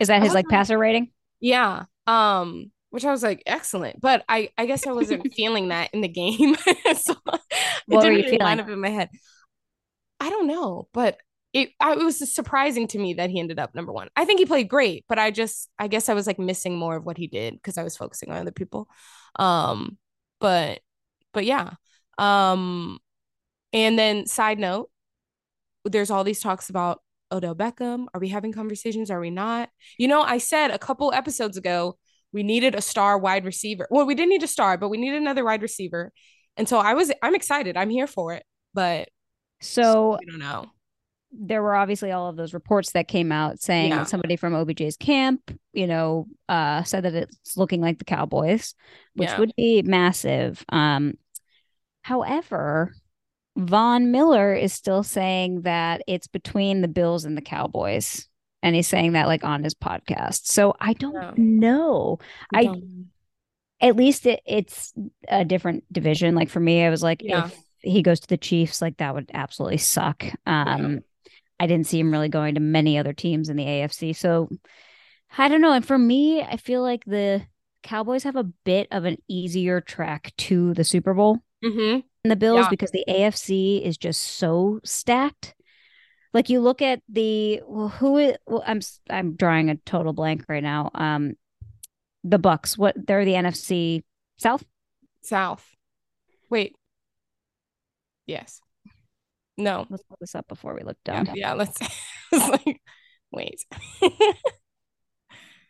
is 0.00 0.08
that 0.08 0.22
his 0.22 0.34
like 0.34 0.48
passer 0.48 0.76
rating? 0.76 1.12
Yeah. 1.38 1.84
Um, 2.06 2.72
which 2.90 3.04
I 3.04 3.12
was 3.12 3.22
like, 3.22 3.42
excellent. 3.46 4.00
But 4.00 4.24
I, 4.28 4.50
I 4.58 4.66
guess 4.66 4.86
I 4.86 4.92
wasn't 4.92 5.32
feeling 5.36 5.68
that 5.68 5.90
in 5.92 6.00
the 6.00 6.08
game. 6.08 6.56
so 6.96 7.14
what 7.24 7.40
it 7.88 8.00
didn't 8.00 8.24
really 8.24 8.38
line 8.38 8.58
up 8.58 8.68
in 8.68 8.80
my 8.80 8.88
head. 8.88 9.10
I 10.18 10.30
don't 10.30 10.48
know, 10.48 10.88
but 10.92 11.18
it, 11.52 11.70
I, 11.80 11.92
it 11.92 12.04
was 12.04 12.32
surprising 12.32 12.86
to 12.88 12.98
me 12.98 13.14
that 13.14 13.30
he 13.30 13.40
ended 13.40 13.58
up 13.58 13.74
number 13.74 13.92
one. 13.92 14.08
I 14.14 14.24
think 14.24 14.38
he 14.38 14.46
played 14.46 14.68
great, 14.68 15.04
but 15.08 15.18
I 15.18 15.30
just 15.30 15.68
I 15.78 15.88
guess 15.88 16.08
I 16.08 16.14
was 16.14 16.26
like 16.26 16.38
missing 16.38 16.76
more 16.76 16.96
of 16.96 17.04
what 17.04 17.18
he 17.18 17.26
did 17.26 17.54
because 17.54 17.76
I 17.76 17.82
was 17.82 17.96
focusing 17.96 18.30
on 18.30 18.38
other 18.38 18.52
people. 18.52 18.88
Um, 19.36 19.98
but 20.40 20.80
but 21.32 21.44
yeah. 21.44 21.72
Um, 22.18 22.98
and 23.72 23.98
then 23.98 24.26
side 24.26 24.58
note, 24.58 24.90
there's 25.84 26.10
all 26.10 26.24
these 26.24 26.40
talks 26.40 26.70
about 26.70 27.00
Odell 27.32 27.54
Beckham. 27.54 28.06
Are 28.14 28.20
we 28.20 28.28
having 28.28 28.52
conversations? 28.52 29.10
Are 29.10 29.20
we 29.20 29.30
not? 29.30 29.70
You 29.98 30.08
know, 30.08 30.22
I 30.22 30.38
said 30.38 30.70
a 30.70 30.78
couple 30.78 31.12
episodes 31.12 31.56
ago 31.56 31.98
we 32.32 32.44
needed 32.44 32.76
a 32.76 32.80
star 32.80 33.18
wide 33.18 33.44
receiver. 33.44 33.88
Well, 33.90 34.06
we 34.06 34.14
didn't 34.14 34.30
need 34.30 34.44
a 34.44 34.48
star, 34.48 34.78
but 34.78 34.88
we 34.88 34.98
needed 34.98 35.20
another 35.20 35.44
wide 35.44 35.62
receiver. 35.62 36.12
And 36.56 36.68
so 36.68 36.78
I 36.78 36.94
was 36.94 37.10
I'm 37.22 37.34
excited. 37.34 37.76
I'm 37.76 37.90
here 37.90 38.06
for 38.06 38.34
it. 38.34 38.44
But 38.72 39.08
so 39.60 40.14
I 40.14 40.30
don't 40.30 40.38
know 40.38 40.70
there 41.32 41.62
were 41.62 41.74
obviously 41.74 42.10
all 42.10 42.28
of 42.28 42.36
those 42.36 42.54
reports 42.54 42.92
that 42.92 43.08
came 43.08 43.30
out 43.30 43.60
saying 43.60 43.90
yeah. 43.90 44.04
somebody 44.04 44.36
from 44.36 44.52
OBJ's 44.54 44.96
camp, 44.96 45.56
you 45.72 45.86
know, 45.86 46.26
uh, 46.48 46.82
said 46.82 47.04
that 47.04 47.14
it's 47.14 47.56
looking 47.56 47.80
like 47.80 47.98
the 47.98 48.04
Cowboys, 48.04 48.74
which 49.14 49.28
yeah. 49.28 49.38
would 49.38 49.52
be 49.56 49.82
massive. 49.82 50.64
Um, 50.70 51.14
however, 52.02 52.94
Von 53.56 54.10
Miller 54.10 54.54
is 54.54 54.72
still 54.72 55.02
saying 55.02 55.62
that 55.62 56.02
it's 56.06 56.26
between 56.26 56.80
the 56.80 56.88
Bills 56.88 57.24
and 57.24 57.36
the 57.36 57.42
Cowboys. 57.42 58.26
And 58.62 58.76
he's 58.76 58.88
saying 58.88 59.12
that 59.12 59.26
like 59.26 59.44
on 59.44 59.64
his 59.64 59.74
podcast. 59.74 60.46
So 60.46 60.74
I 60.80 60.92
don't 60.92 61.14
No. 61.14 61.32
know. 61.36 62.18
I 62.54 62.64
Don't- 62.64 63.10
at 63.80 63.96
least 63.96 64.26
it, 64.26 64.40
it's 64.46 64.92
a 65.28 65.44
different 65.44 65.90
division. 65.90 66.34
Like 66.34 66.50
for 66.50 66.60
me, 66.60 66.84
I 66.84 66.90
was 66.90 67.02
like, 67.02 67.22
Yeah. 67.22 67.46
if 67.46 67.58
he 67.78 68.02
goes 68.02 68.20
to 68.20 68.28
the 68.28 68.36
Chiefs, 68.36 68.82
like 68.82 68.98
that 68.98 69.14
would 69.14 69.30
absolutely 69.32 69.78
suck. 69.78 70.24
Um, 70.44 71.00
I 71.60 71.66
didn't 71.68 71.86
see 71.86 72.00
him 72.00 72.10
really 72.10 72.28
going 72.30 72.54
to 72.56 72.60
many 72.60 72.98
other 72.98 73.12
teams 73.12 73.48
in 73.50 73.56
the 73.56 73.64
AFC. 73.66 74.16
So 74.16 74.48
I 75.38 75.46
don't 75.48 75.60
know. 75.60 75.72
And 75.72 75.86
for 75.86 75.98
me, 75.98 76.42
I 76.42 76.56
feel 76.56 76.82
like 76.82 77.04
the 77.04 77.42
Cowboys 77.82 78.24
have 78.24 78.34
a 78.36 78.44
bit 78.64 78.88
of 78.90 79.04
an 79.04 79.18
easier 79.28 79.80
track 79.80 80.32
to 80.38 80.74
the 80.74 80.84
Super 80.84 81.14
Bowl 81.14 81.38
than 82.24 82.30
the 82.30 82.36
Bills 82.36 82.60
Yeah. 82.64 82.68
because 82.70 82.90
the 82.90 83.04
AFC 83.06 83.82
is 83.82 83.96
just 83.98 84.20
so 84.22 84.80
stacked. 84.84 85.54
Like 86.32 86.48
you 86.48 86.60
look 86.60 86.80
at 86.82 87.02
the 87.08 87.60
well, 87.66 87.88
who 87.88 88.16
is 88.16 88.36
well, 88.46 88.62
I'm 88.66 88.80
I'm 89.10 89.34
drawing 89.36 89.68
a 89.68 89.76
total 89.76 90.12
blank 90.12 90.44
right 90.48 90.62
now. 90.62 90.90
Um, 90.94 91.34
the 92.24 92.38
Bucks. 92.38 92.78
What 92.78 92.94
they're 93.06 93.24
the 93.24 93.32
NFC 93.34 94.02
South. 94.38 94.64
South. 95.22 95.66
Wait. 96.48 96.74
Yes. 98.26 98.60
No. 99.60 99.86
Let's 99.90 100.02
look 100.10 100.18
this 100.20 100.34
up 100.34 100.48
before 100.48 100.74
we 100.74 100.82
look 100.82 100.96
Yeah, 101.06 101.24
dumb. 101.24 101.34
yeah 101.36 101.52
let's 101.54 101.78
like 102.32 102.80
wait. 103.32 103.60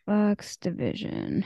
Bucks 0.07 0.57
division. 0.57 1.45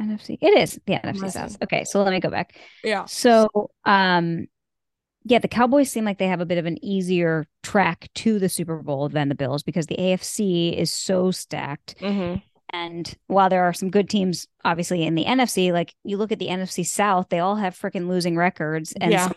NFC. 0.00 0.38
It 0.40 0.58
is 0.58 0.80
the 0.86 0.94
NFC 0.94 1.30
South. 1.30 1.56
Okay, 1.62 1.84
so 1.84 2.02
let 2.02 2.10
me 2.12 2.20
go 2.20 2.30
back. 2.30 2.56
yeah. 2.82 3.04
So, 3.04 3.70
um, 3.84 4.46
yeah, 5.24 5.38
the 5.38 5.48
Cowboys 5.48 5.90
seem 5.90 6.04
like 6.04 6.18
they 6.18 6.26
have 6.26 6.40
a 6.40 6.46
bit 6.46 6.58
of 6.58 6.66
an 6.66 6.82
easier 6.82 7.46
track 7.62 8.08
to 8.16 8.38
the 8.38 8.48
Super 8.48 8.78
Bowl 8.78 9.08
than 9.08 9.28
the 9.28 9.34
Bills 9.34 9.62
because 9.62 9.86
the 9.86 9.96
AFC 9.96 10.76
is 10.76 10.92
so 10.92 11.30
stacked. 11.30 11.94
hmm 12.00 12.36
And 12.72 13.14
while 13.26 13.48
there 13.50 13.62
are 13.64 13.74
some 13.74 13.90
good 13.90 14.08
teams, 14.08 14.48
obviously 14.64 15.04
in 15.04 15.14
the 15.14 15.26
NFC, 15.26 15.72
like 15.72 15.94
you 16.04 16.16
look 16.16 16.32
at 16.32 16.38
the 16.40 16.48
NFC 16.48 16.84
South, 16.84 17.28
they 17.28 17.38
all 17.38 17.56
have 17.56 17.78
freaking 17.78 18.08
losing 18.08 18.36
records 18.36 18.94
and 19.00 19.12
Yeah. 19.12 19.28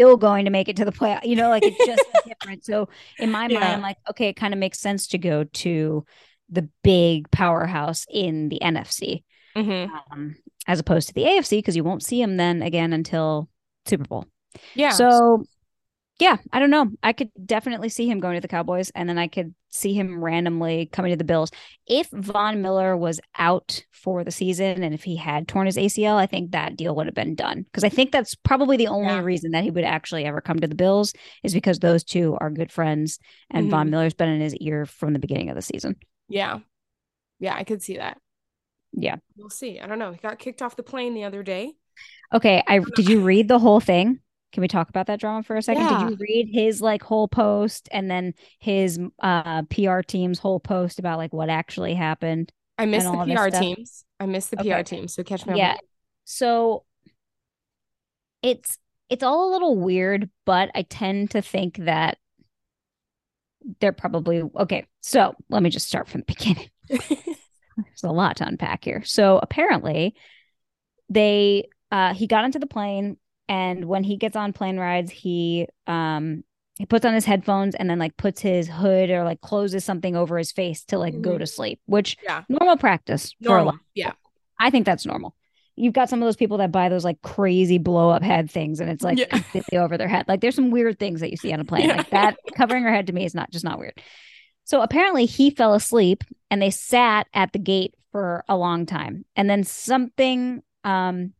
Still 0.00 0.16
going 0.16 0.46
to 0.46 0.50
make 0.50 0.68
it 0.68 0.76
to 0.76 0.84
the 0.84 0.92
playoff. 0.92 1.24
You 1.24 1.36
know, 1.36 1.50
like 1.50 1.66
it's 1.66 1.84
just 1.84 2.04
different. 2.26 2.64
So 2.64 2.88
in 3.18 3.30
my 3.30 3.48
mind, 3.48 3.64
I'm 3.64 3.82
like, 3.82 3.98
okay, 4.08 4.28
it 4.28 4.36
kind 4.36 4.54
of 4.54 4.60
makes 4.60 4.80
sense 4.80 5.06
to 5.08 5.18
go 5.18 5.44
to 5.44 6.04
the 6.48 6.68
big 6.82 7.30
powerhouse 7.30 8.06
in 8.10 8.48
the 8.48 8.58
NFC 8.62 9.24
hmm 9.54 9.84
um, 10.10 10.36
as 10.66 10.80
opposed 10.80 11.08
to 11.08 11.14
the 11.14 11.24
AFC 11.24 11.58
because 11.58 11.76
you 11.76 11.84
won't 11.84 12.02
see 12.02 12.20
them 12.20 12.36
then 12.36 12.62
again 12.62 12.92
until 12.92 13.48
Super 13.86 14.04
Bowl. 14.04 14.26
Yeah. 14.74 14.90
So, 14.90 15.44
yeah, 16.20 16.36
I 16.52 16.60
don't 16.60 16.70
know. 16.70 16.90
I 17.02 17.12
could 17.12 17.30
definitely 17.44 17.88
see 17.88 18.08
him 18.08 18.20
going 18.20 18.34
to 18.36 18.40
the 18.40 18.48
Cowboys, 18.48 18.90
and 18.94 19.08
then 19.08 19.18
I 19.18 19.26
could 19.26 19.54
see 19.70 19.94
him 19.94 20.22
randomly 20.22 20.86
coming 20.86 21.10
to 21.12 21.16
the 21.16 21.24
Bills. 21.24 21.50
If 21.86 22.08
Von 22.10 22.60
Miller 22.62 22.96
was 22.96 23.20
out 23.38 23.84
for 23.90 24.22
the 24.24 24.30
season 24.30 24.82
and 24.82 24.92
if 24.92 25.02
he 25.04 25.16
had 25.16 25.46
torn 25.48 25.66
his 25.66 25.76
ACL, 25.76 26.16
I 26.16 26.26
think 26.26 26.50
that 26.50 26.76
deal 26.76 26.94
would 26.96 27.06
have 27.06 27.14
been 27.14 27.34
done 27.36 27.62
because 27.62 27.84
I 27.84 27.88
think 27.88 28.10
that's 28.12 28.34
probably 28.34 28.76
the 28.76 28.88
only 28.88 29.08
Yeah. 29.08 29.20
reason 29.20 29.52
that 29.52 29.62
he 29.64 29.70
would 29.70 29.84
actually 29.84 30.24
ever 30.24 30.40
come 30.40 30.58
to 30.60 30.66
the 30.66 30.74
Bills 30.74 31.12
is 31.42 31.54
because 31.54 31.78
those 31.78 32.04
two 32.04 32.36
are 32.40 32.50
good 32.50 32.70
friends, 32.72 33.18
and 33.50 33.70
Von 33.70 33.86
Mhm. 33.86 33.90
Miller's 33.90 34.14
been 34.14 34.28
in 34.28 34.40
his 34.40 34.54
ear 34.56 34.86
from 34.86 35.12
the 35.12 35.18
beginning 35.20 35.48
of 35.48 35.56
the 35.56 35.62
season. 35.62 35.96
yeah. 36.28 36.58
Yeah, 37.38 37.54
I 37.54 37.64
could 37.64 37.82
see 37.82 37.96
that. 37.96 38.18
Yeah. 38.92 39.16
We'll 39.36 39.48
see. 39.48 39.80
I 39.80 39.86
don't 39.86 39.98
know. 39.98 40.12
He 40.12 40.18
got 40.18 40.38
kicked 40.38 40.60
off 40.60 40.76
the 40.76 40.82
plane 40.82 41.14
the 41.14 41.24
other 41.24 41.42
day. 41.42 41.72
Okay, 42.34 42.62
I 42.66 42.80
did 42.96 43.08
you 43.08 43.20
read 43.22 43.48
the 43.48 43.58
whole 43.58 43.80
thing? 43.80 44.20
Can 44.52 44.62
we 44.62 44.68
talk 44.68 44.88
about 44.88 45.06
that 45.06 45.20
drama 45.20 45.42
for 45.42 45.56
a 45.56 45.62
second? 45.62 45.84
Yeah. 45.84 45.98
Did 45.98 46.10
you 46.10 46.16
read 46.20 46.48
his 46.52 46.82
like 46.82 47.02
whole 47.02 47.28
post 47.28 47.88
and 47.92 48.10
then 48.10 48.34
his 48.58 48.98
uh 49.20 49.62
PR 49.62 50.00
team's 50.00 50.38
whole 50.38 50.60
post 50.60 50.98
about 50.98 51.18
like 51.18 51.32
what 51.32 51.48
actually 51.48 51.94
happened? 51.94 52.52
I 52.78 52.86
missed 52.86 53.06
all 53.06 53.24
the 53.26 53.34
PR 53.34 53.50
teams. 53.50 54.04
I 54.18 54.26
missed 54.26 54.50
the 54.50 54.60
Okay. 54.60 54.74
PR 54.74 54.82
teams. 54.82 55.14
So 55.14 55.22
catch 55.22 55.46
me 55.46 55.52
up. 55.52 55.58
Yeah. 55.58 55.76
So 56.24 56.84
it's 58.42 58.78
it's 59.08 59.22
all 59.22 59.50
a 59.50 59.52
little 59.52 59.76
weird, 59.76 60.30
but 60.46 60.70
I 60.74 60.82
tend 60.82 61.32
to 61.32 61.42
think 61.42 61.76
that 61.78 62.18
they're 63.80 63.92
probably 63.92 64.42
okay. 64.56 64.86
So 65.00 65.34
let 65.48 65.62
me 65.62 65.70
just 65.70 65.86
start 65.86 66.08
from 66.08 66.22
the 66.22 66.32
beginning. 66.34 66.70
There's 66.88 68.04
a 68.04 68.10
lot 68.10 68.36
to 68.36 68.46
unpack 68.46 68.84
here. 68.84 69.02
So 69.04 69.38
apparently, 69.42 70.14
they 71.08 71.68
uh 71.90 72.14
he 72.14 72.26
got 72.26 72.44
into 72.44 72.58
the 72.58 72.66
plane, 72.66 73.16
and 73.50 73.84
when 73.84 74.02
he 74.04 74.16
gets 74.16 74.36
on 74.36 74.54
plane 74.54 74.78
rides, 74.78 75.10
he 75.10 75.66
um 75.86 76.42
he 76.78 76.86
puts 76.86 77.04
on 77.04 77.12
his 77.12 77.26
headphones 77.26 77.74
and 77.74 77.90
then 77.90 77.98
like 77.98 78.16
puts 78.16 78.40
his 78.40 78.66
hood 78.66 79.10
or 79.10 79.22
like 79.24 79.42
closes 79.42 79.84
something 79.84 80.16
over 80.16 80.38
his 80.38 80.50
face 80.52 80.82
to 80.86 80.96
like 80.98 81.20
go 81.20 81.32
Mhm. 81.32 81.40
to 81.40 81.46
sleep, 81.46 81.78
which 81.84 82.16
Yeah. 82.24 82.44
normal 82.48 82.78
practice 82.78 83.34
for 83.42 83.48
a 83.48 83.56
Normal. 83.56 83.66
lot. 83.74 83.80
Yeah. 83.94 84.12
I 84.58 84.70
think 84.70 84.86
that's 84.86 85.04
normal. 85.04 85.34
You've 85.76 85.92
got 85.92 86.08
some 86.08 86.22
of 86.22 86.26
those 86.26 86.36
people 86.36 86.56
that 86.58 86.72
buy 86.72 86.88
those 86.88 87.04
like 87.04 87.20
crazy 87.22 87.76
blow 87.78 88.08
up 88.08 88.22
head 88.22 88.50
things 88.50 88.80
and 88.80 88.88
it's 88.90 89.04
like 89.04 89.18
Yeah. 89.18 89.26
completely 89.30 89.76
over 89.78 89.98
their 89.98 90.08
head. 90.08 90.24
Like 90.26 90.40
there's 90.40 90.54
some 90.54 90.70
weird 90.70 90.98
things 90.98 91.20
that 91.20 91.30
you 91.30 91.36
see 91.36 91.52
on 91.52 91.60
a 91.60 91.64
plane. 91.66 91.88
Yeah. 91.88 91.96
Like 91.98 92.10
that 92.10 92.36
covering 92.56 92.82
her 92.84 92.92
head 92.94 93.08
to 93.08 93.12
me 93.12 93.26
is 93.26 93.34
not 93.34 93.50
just 93.50 93.64
not 93.64 93.78
weird. 93.78 94.00
So 94.64 94.80
apparently 94.80 95.26
he 95.26 95.50
fell 95.50 95.74
asleep 95.74 96.24
and 96.50 96.62
they 96.62 96.70
sat 96.70 97.26
at 97.34 97.52
the 97.52 97.58
gate 97.58 97.94
for 98.12 98.42
a 98.48 98.56
long 98.56 98.86
time. 98.86 99.24
And 99.36 99.50
then 99.50 99.64
something 99.64 100.62
um 100.84 101.34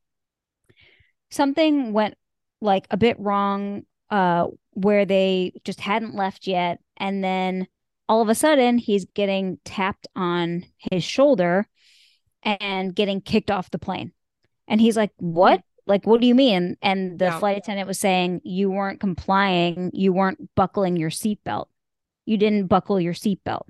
something 1.30 1.92
went 1.92 2.14
like 2.60 2.86
a 2.90 2.96
bit 2.96 3.18
wrong 3.18 3.84
uh 4.10 4.46
where 4.72 5.04
they 5.04 5.52
just 5.64 5.80
hadn't 5.80 6.14
left 6.14 6.46
yet 6.46 6.80
and 6.96 7.22
then 7.24 7.66
all 8.08 8.20
of 8.22 8.28
a 8.28 8.34
sudden 8.34 8.76
he's 8.78 9.04
getting 9.14 9.58
tapped 9.64 10.08
on 10.16 10.64
his 10.90 11.04
shoulder 11.04 11.68
and 12.42 12.94
getting 12.94 13.20
kicked 13.20 13.50
off 13.50 13.70
the 13.70 13.78
plane. 13.78 14.12
And 14.66 14.80
he's 14.80 14.96
like, 14.96 15.12
"What? 15.18 15.62
Like 15.86 16.06
what 16.06 16.20
do 16.20 16.26
you 16.26 16.34
mean?" 16.34 16.76
And 16.82 17.18
the 17.18 17.26
Yeah. 17.26 17.38
flight 17.38 17.58
attendant 17.58 17.86
was 17.86 17.98
saying, 18.00 18.40
"You 18.44 18.70
weren't 18.70 18.98
complying. 18.98 19.90
You 19.94 20.12
weren't 20.12 20.50
buckling 20.56 20.96
your 20.96 21.10
seatbelt. 21.10 21.66
You 22.26 22.36
didn't 22.36 22.66
buckle 22.66 23.00
your 23.00 23.14
seatbelt." 23.14 23.66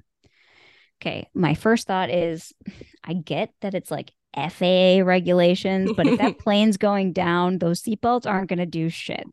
Okay, 1.02 1.28
my 1.34 1.54
first 1.54 1.86
thought 1.86 2.10
is 2.10 2.52
I 3.04 3.14
get 3.14 3.52
that 3.60 3.74
it's 3.74 3.90
like 3.90 4.12
FAA 4.34 5.02
regulations, 5.04 5.92
but 5.92 6.06
if 6.06 6.16
that 6.16 6.38
plane's 6.44 6.76
going 6.76 7.12
down, 7.12 7.58
those 7.58 7.82
seatbelts 7.82 8.26
aren't 8.26 8.48
going 8.48 8.58
to 8.58 8.66
do 8.66 8.88
shit. 8.88 9.24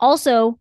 Also, 0.00 0.58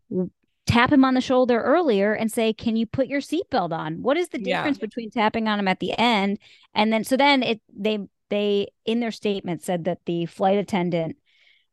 tap 0.66 0.92
him 0.92 1.06
on 1.06 1.14
the 1.14 1.22
shoulder 1.22 1.62
earlier 1.62 2.14
and 2.14 2.32
say, 2.32 2.52
"Can 2.54 2.76
you 2.76 2.86
put 2.86 3.08
your 3.08 3.22
seatbelt 3.22 3.72
on?" 3.72 4.02
What 4.02 4.18
is 4.18 4.30
the 4.30 4.40
Yeah. 4.40 4.56
difference 4.58 4.78
between 4.80 5.12
tapping 5.12 5.48
on 5.48 5.60
him 5.60 5.68
at 5.68 5.80
the 5.80 5.92
end 6.00 6.40
and 6.74 6.92
then 6.92 7.04
so 7.04 7.16
then 7.18 7.44
it 7.44 7.62
they 7.78 8.00
they 8.30 8.68
in 8.86 9.00
their 9.00 9.12
statement 9.12 9.62
said 9.62 9.86
that 9.86 10.00
the 10.06 10.26
flight 10.26 10.58
attendant 10.58 11.16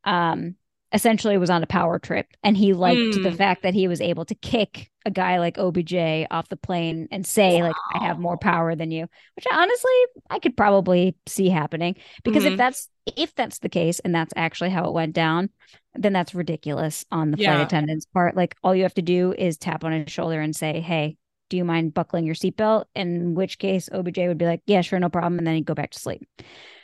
um 0.05 0.57
essentially 0.93 1.39
was 1.39 1.49
on 1.49 1.63
a 1.63 1.67
power 1.67 1.99
trip 1.99 2.27
and 2.43 2.55
he 2.57 2.75
liked 2.75 3.23
the 3.23 3.31
Mm. 3.31 3.37
fact 3.39 3.63
that 3.63 3.73
he 3.75 3.89
was 3.89 4.01
able 4.03 4.27
to 4.27 4.35
kick 4.35 4.91
a 5.05 5.11
guy 5.11 5.39
like 5.39 5.59
OBJ 5.59 5.95
off 6.31 6.49
the 6.49 6.57
plane 6.57 7.09
and 7.11 7.27
say 7.27 7.63
like 7.63 7.75
I 7.95 8.05
have 8.07 8.19
more 8.19 8.37
power 8.37 8.75
than 8.75 8.91
you 8.91 9.09
which 9.37 9.47
honestly 9.53 9.93
I 10.31 10.39
could 10.39 10.57
probably 10.57 11.17
see 11.27 11.49
happening. 11.49 11.97
Because 12.25 12.45
if 12.45 12.55
Mhm. 12.55 12.57
that's 12.59 12.89
if 13.17 13.35
that's 13.35 13.59
the 13.59 13.69
case 13.69 13.99
and 14.01 14.15
that's 14.15 14.33
actually 14.37 14.71
how 14.71 14.85
it 14.85 14.93
went 14.93 15.13
down 15.15 15.51
then 15.95 16.13
that's 16.13 16.35
ridiculous 16.35 17.05
on 17.11 17.31
the 17.33 17.37
flight 17.37 17.61
attendant's 17.61 18.07
part. 18.07 18.37
Like 18.37 18.55
all 18.63 18.75
you 18.75 18.85
have 18.85 18.95
to 18.95 19.03
do 19.03 19.35
is 19.37 19.59
tap 19.59 19.85
on 19.85 19.93
his 19.93 20.11
shoulder 20.11 20.41
and 20.41 20.55
say 20.55 20.81
hey 20.81 21.17
do 21.51 21.57
you 21.59 21.65
mind 21.65 21.93
buckling 21.93 22.25
your 22.25 22.35
seatbelt? 22.35 22.85
In 22.95 23.35
which 23.35 23.59
case 23.59 23.89
OBJ 23.93 24.19
would 24.29 24.39
be 24.39 24.47
like 24.47 24.63
yeah 24.67 24.81
sure 24.81 24.99
no 24.99 25.09
problem 25.11 25.39
and 25.39 25.47
then 25.47 25.57
he'd 25.57 25.67
go 25.67 25.75
back 25.75 25.91
to 25.91 25.99
sleep. 25.99 26.23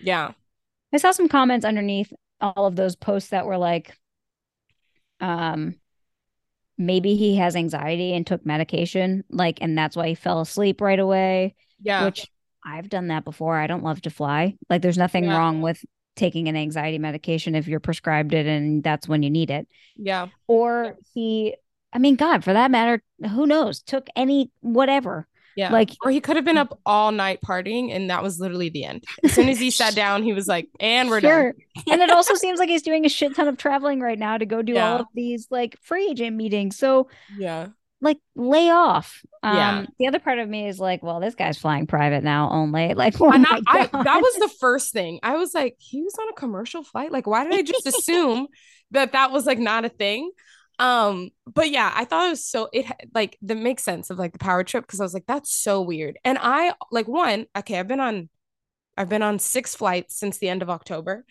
Yeah. 0.01 0.33
I 0.93 0.97
saw 0.99 1.13
some 1.13 1.29
comments 1.29 1.65
underneath 1.65 2.13
all 2.41 2.67
of 2.67 2.77
those 2.77 2.97
posts 2.97 3.31
that 3.31 3.47
were 3.47 3.59
like, 3.59 3.95
um, 5.21 5.75
maybe 6.79 7.17
he 7.17 7.37
has 7.37 7.57
anxiety 7.57 8.15
and 8.15 8.27
took 8.27 8.47
medication, 8.47 9.25
like, 9.31 9.59
and 9.61 9.77
that's 9.77 9.97
why 9.97 10.09
he 10.09 10.15
fell 10.15 10.41
asleep 10.41 10.81
right 10.81 10.99
away, 10.99 11.55
Yeah. 11.83 12.05
which 12.05 12.31
I've 12.65 12.89
done 12.89 13.09
that 13.09 13.25
before. 13.25 13.57
I 13.59 13.67
don't 13.67 13.85
love 13.85 14.01
to 14.03 14.11
fly. 14.11 14.57
Like, 14.71 14.83
there's 14.83 14.99
nothing 14.99 15.25
Yeah. 15.25 15.37
wrong 15.37 15.61
with 15.63 15.85
taking 16.17 16.49
an 16.49 16.57
anxiety 16.57 16.99
medication 16.99 17.55
if 17.55 17.69
you're 17.69 17.79
prescribed 17.81 18.35
it 18.35 18.47
and 18.47 18.83
that's 18.83 19.07
when 19.09 19.23
you 19.23 19.31
need 19.31 19.51
it. 19.51 19.69
yeah. 19.97 20.29
Or 20.47 20.97
he, 21.15 21.55
I 21.93 21.99
mean, 21.99 22.17
God, 22.17 22.45
for 22.45 22.53
that 22.53 22.71
matter, 22.71 23.03
who 23.31 23.47
knows, 23.47 23.83
took 23.83 24.09
any 24.17 24.51
whatever. 24.61 25.27
Yeah. 25.57 25.73
Like, 25.73 25.91
or 26.05 26.11
he 26.11 26.21
could 26.21 26.37
have 26.37 26.45
been 26.45 26.57
up 26.59 26.79
all 26.87 27.11
night 27.11 27.41
partying 27.45 27.91
and 27.95 28.11
that 28.11 28.23
was 28.23 28.39
literally 28.39 28.69
the 28.69 28.85
end. 28.85 29.05
As 29.25 29.33
soon 29.33 29.49
as 29.49 29.59
he 29.59 29.71
sat 29.71 29.95
down, 29.97 30.23
he 30.23 30.33
was 30.33 30.47
like, 30.47 30.69
and 30.79 31.09
we're 31.11 31.21
Sure. 31.21 31.53
done. 31.53 31.85
and 31.91 32.01
it 32.01 32.11
also 32.11 32.35
seems 32.35 32.59
like 32.61 32.69
he's 32.69 32.83
doing 32.83 33.05
a 33.05 33.09
shit 33.09 33.35
ton 33.35 33.49
of 33.49 33.57
traveling 33.57 34.01
right 34.01 34.19
now 34.19 34.39
to 34.39 34.47
go 34.47 34.63
do 34.63 34.77
all 34.79 35.01
of 35.01 35.07
these 35.15 35.49
like 35.51 35.77
free 35.83 36.09
agent 36.11 36.37
meetings. 36.37 36.77
So 36.77 37.09
Yeah. 37.37 37.69
like 38.01 38.19
lay 38.37 38.71
off. 38.71 39.21
Um 39.43 39.57
Yeah. 39.57 39.87
the 39.99 40.07
other 40.07 40.19
part 40.21 40.39
of 40.39 40.49
me 40.49 40.69
is 40.69 40.79
like, 40.79 41.03
well, 41.03 41.19
this 41.19 41.35
guy's 41.35 41.59
flying 41.59 41.87
private 41.89 42.23
now 42.23 42.51
only. 42.51 42.95
Like, 42.95 43.21
oh 43.21 43.29
I, 43.33 43.61
I, 43.67 43.87
that 44.05 44.21
was 44.23 44.35
the 44.37 44.55
first 44.61 44.93
thing. 44.93 45.19
I 45.25 45.35
was 45.37 45.55
like, 45.55 45.75
he 45.79 46.03
was 46.03 46.15
on 46.21 46.29
a 46.29 46.33
commercial 46.35 46.85
flight. 46.85 47.11
Like, 47.11 47.27
why 47.27 47.43
did 47.45 47.55
I 47.55 47.63
just 47.63 47.87
assume 47.87 48.47
that 48.93 49.13
that 49.13 49.33
was 49.33 49.45
like 49.45 49.59
not 49.59 49.85
a 49.85 49.89
thing? 49.89 50.31
Um, 50.79 51.31
but 51.47 51.71
yeah, 51.71 51.93
I 51.95 52.05
thought 52.05 52.27
it 52.27 52.31
was 52.31 52.45
so 52.45 52.69
it 52.73 52.87
like 53.15 53.37
that 53.43 53.57
makes 53.57 53.83
sense 53.83 54.11
of 54.11 54.19
like 54.19 54.33
the 54.33 54.39
power 54.39 54.63
trip 54.63 54.87
because 54.87 55.01
I 55.01 55.05
was 55.05 55.15
like, 55.15 55.27
that's 55.27 55.53
so 55.53 55.83
weird. 55.83 56.19
And 56.25 56.39
I 56.41 56.73
like 56.91 57.09
one, 57.09 57.47
okay, 57.57 57.79
I've 57.79 57.89
been 57.89 58.01
on 58.01 58.29
I've 58.97 59.09
been 59.09 59.23
on 59.23 59.39
six 59.39 59.75
flights 59.75 60.17
since 60.19 60.39
the 60.39 60.49
end 60.49 60.63
of 60.63 60.71
October. 60.71 61.25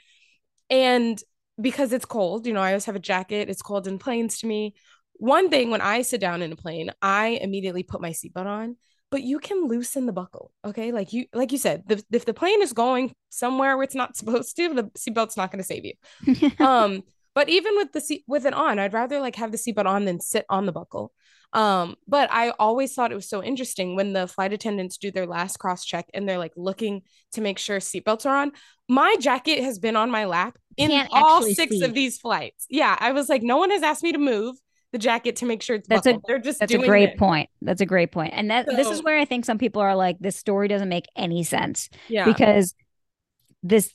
And 0.69 1.21
because 1.60 1.91
it's 1.91 2.05
cold, 2.05 2.45
you 2.47 2.53
know, 2.53 2.62
I 2.62 2.69
always 2.69 2.86
have 2.86 2.95
a 2.95 2.99
jacket. 2.99 3.49
It's 3.49 3.62
cold 3.62 3.88
in 3.88 3.99
planes 3.99 4.39
to 4.39 4.47
me. 4.47 4.75
One 5.13 5.49
thing 5.49 5.71
when 5.71 5.81
I 5.81 6.01
sit 6.01 6.21
down 6.21 6.41
in 6.41 6.51
a 6.51 6.55
plane, 6.55 6.91
I 7.01 7.39
immediately 7.41 7.83
put 7.83 8.01
my 8.01 8.12
seatbelt 8.12 8.45
on, 8.45 8.77
but 9.10 9.23
you 9.23 9.39
can 9.39 9.67
loosen 9.67 10.05
the 10.05 10.13
buckle. 10.13 10.51
Okay. 10.63 10.91
Like 10.91 11.12
you, 11.12 11.25
like 11.33 11.51
you 11.51 11.57
said, 11.57 11.83
the, 11.88 12.03
if 12.12 12.25
the 12.25 12.33
plane 12.33 12.62
is 12.62 12.73
going 12.73 13.13
somewhere 13.29 13.75
where 13.75 13.83
it's 13.83 13.95
not 13.95 14.15
supposed 14.17 14.55
to, 14.57 14.73
the 14.73 14.83
seatbelt's 14.97 15.38
not 15.38 15.51
going 15.51 15.62
to 15.62 15.63
save 15.63 15.86
you. 15.86 16.51
um, 16.65 17.03
but 17.38 17.50
even 17.50 17.76
with 17.76 17.91
the 17.91 18.02
seat 18.02 18.23
with 18.26 18.47
it 18.47 18.56
on, 18.56 18.80
I'd 18.80 18.93
rather 18.93 19.19
like 19.19 19.36
have 19.36 19.52
the 19.52 19.60
seatbelt 19.60 19.86
on 19.86 20.06
than 20.06 20.19
sit 20.19 20.43
on 20.50 20.65
the 20.65 20.71
buckle. 20.71 21.13
Um, 21.54 21.95
but 22.08 22.34
I 22.34 22.50
always 22.58 22.95
thought 22.95 23.12
it 23.12 23.15
was 23.15 23.30
so 23.30 23.43
interesting 23.43 23.95
when 23.95 24.12
the 24.12 24.28
flight 24.28 24.54
attendants 24.54 24.97
do 24.97 25.12
their 25.12 25.28
last 25.28 25.58
cross 25.58 25.86
check 25.86 26.10
and 26.15 26.28
they're 26.28 26.39
like 26.39 26.54
looking 26.58 27.04
to 27.34 27.41
make 27.41 27.60
sure 27.60 27.78
seatbelts 27.78 28.26
are 28.26 28.36
on. 28.36 28.54
My 28.89 29.17
jacket 29.19 29.63
has 29.63 29.78
been 29.78 29.95
on 29.95 30.10
my 30.10 30.26
lap 30.26 30.58
in 30.78 31.08
all 31.12 31.43
six 31.43 31.73
see. 31.73 31.84
of 31.84 31.93
these 31.93 32.17
flights. 32.17 32.65
Yeah, 32.71 32.97
I 33.00 33.12
was 33.12 33.30
like, 33.30 33.43
no 33.43 33.58
one 33.58 33.69
has 33.69 33.84
asked 33.84 34.02
me 34.02 34.13
to 34.13 34.17
move 34.17 34.56
the 34.91 34.97
jacket 34.97 35.36
to 35.36 35.45
make 35.45 35.62
sure 35.62 35.76
it's 35.76 35.88
that's 35.88 36.08
buckled. 36.08 36.23
a 36.23 36.28
they're 36.28 36.39
just 36.39 36.60
that's 36.60 36.73
a 36.73 36.80
great 36.80 37.10
it. 37.10 37.17
point. 37.19 37.52
That's 37.62 37.82
a 37.82 37.86
great 37.86 38.12
point, 38.12 38.34
and 38.34 38.50
that 38.50 38.67
so, 38.67 38.76
this 38.76 38.89
is 38.89 39.04
where 39.04 39.19
I 39.19 39.26
think 39.26 39.45
some 39.45 39.60
people 39.60 39.84
are 39.84 39.95
like, 39.95 40.17
this 40.19 40.38
story 40.38 40.69
doesn't 40.69 40.89
make 40.89 41.06
any 41.15 41.43
sense. 41.43 41.89
Yeah, 42.08 42.26
because 42.26 42.73
this. 43.62 43.93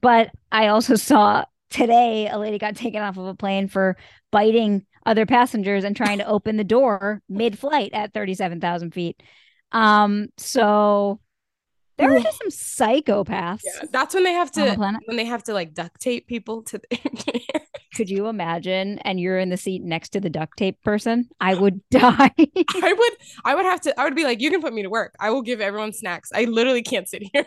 But 0.00 0.30
I 0.52 0.68
also 0.68 0.94
saw 0.94 1.46
today 1.74 2.28
a 2.28 2.38
lady 2.38 2.58
got 2.58 2.76
taken 2.76 3.02
off 3.02 3.18
of 3.18 3.26
a 3.26 3.34
plane 3.34 3.66
for 3.66 3.96
biting 4.30 4.86
other 5.04 5.26
passengers 5.26 5.82
and 5.84 5.96
trying 5.96 6.18
to 6.18 6.26
open 6.26 6.56
the 6.56 6.64
door 6.64 7.20
mid-flight 7.28 7.90
at 7.92 8.14
37,000 8.14 8.94
feet. 8.94 9.20
Um, 9.72 10.28
so 10.38 11.20
there 11.98 12.14
are 12.14 12.20
just 12.20 12.38
some 12.38 12.48
psychopaths. 12.48 13.60
Yeah, 13.64 13.86
that's 13.90 14.14
when 14.14 14.24
they 14.24 14.32
have 14.32 14.50
to 14.52 14.60
the 14.60 14.98
when 15.06 15.16
they 15.16 15.24
have 15.24 15.42
to 15.44 15.52
like 15.52 15.74
duct 15.74 16.00
tape 16.00 16.26
people 16.26 16.62
to 16.64 16.78
the 16.78 17.40
Could 17.94 18.10
you 18.10 18.26
imagine? 18.26 18.98
And 19.00 19.20
you're 19.20 19.38
in 19.38 19.50
the 19.50 19.56
seat 19.56 19.82
next 19.82 20.10
to 20.10 20.20
the 20.20 20.30
duct 20.30 20.56
tape 20.58 20.80
person. 20.82 21.28
I 21.40 21.54
would 21.60 21.80
die. 21.90 22.30
I 22.36 22.92
would 22.92 23.12
I 23.44 23.54
would 23.54 23.64
have 23.64 23.80
to 23.82 24.00
I 24.00 24.04
would 24.04 24.16
be 24.16 24.24
like, 24.24 24.40
you 24.40 24.50
can 24.50 24.60
put 24.60 24.74
me 24.74 24.82
to 24.82 24.90
work. 24.90 25.14
I 25.20 25.30
will 25.30 25.42
give 25.42 25.60
everyone 25.60 25.92
snacks. 25.92 26.30
I 26.34 26.44
literally 26.44 26.82
can't 26.82 27.08
sit 27.08 27.22
here. 27.32 27.46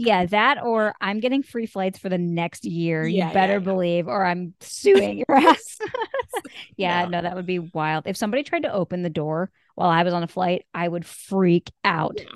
Yeah, 0.00 0.26
that 0.26 0.62
or 0.62 0.94
I'm 1.00 1.18
getting 1.18 1.42
free 1.42 1.66
flights 1.66 1.98
for 1.98 2.08
the 2.08 2.18
next 2.18 2.64
year. 2.64 3.04
Yeah, 3.04 3.28
you 3.28 3.34
better 3.34 3.54
yeah, 3.54 3.58
believe, 3.58 4.06
or 4.06 4.24
I'm 4.24 4.54
suing 4.60 5.24
your 5.28 5.36
ass. 5.36 5.78
yeah, 6.76 7.02
no. 7.02 7.08
no, 7.08 7.22
that 7.22 7.34
would 7.34 7.46
be 7.46 7.58
wild. 7.58 8.06
If 8.06 8.16
somebody 8.16 8.44
tried 8.44 8.62
to 8.62 8.72
open 8.72 9.02
the 9.02 9.10
door 9.10 9.50
while 9.74 9.90
I 9.90 10.04
was 10.04 10.14
on 10.14 10.22
a 10.22 10.28
flight, 10.28 10.64
I 10.72 10.86
would 10.86 11.04
freak 11.04 11.72
out. 11.82 12.20
Yeah. 12.20 12.30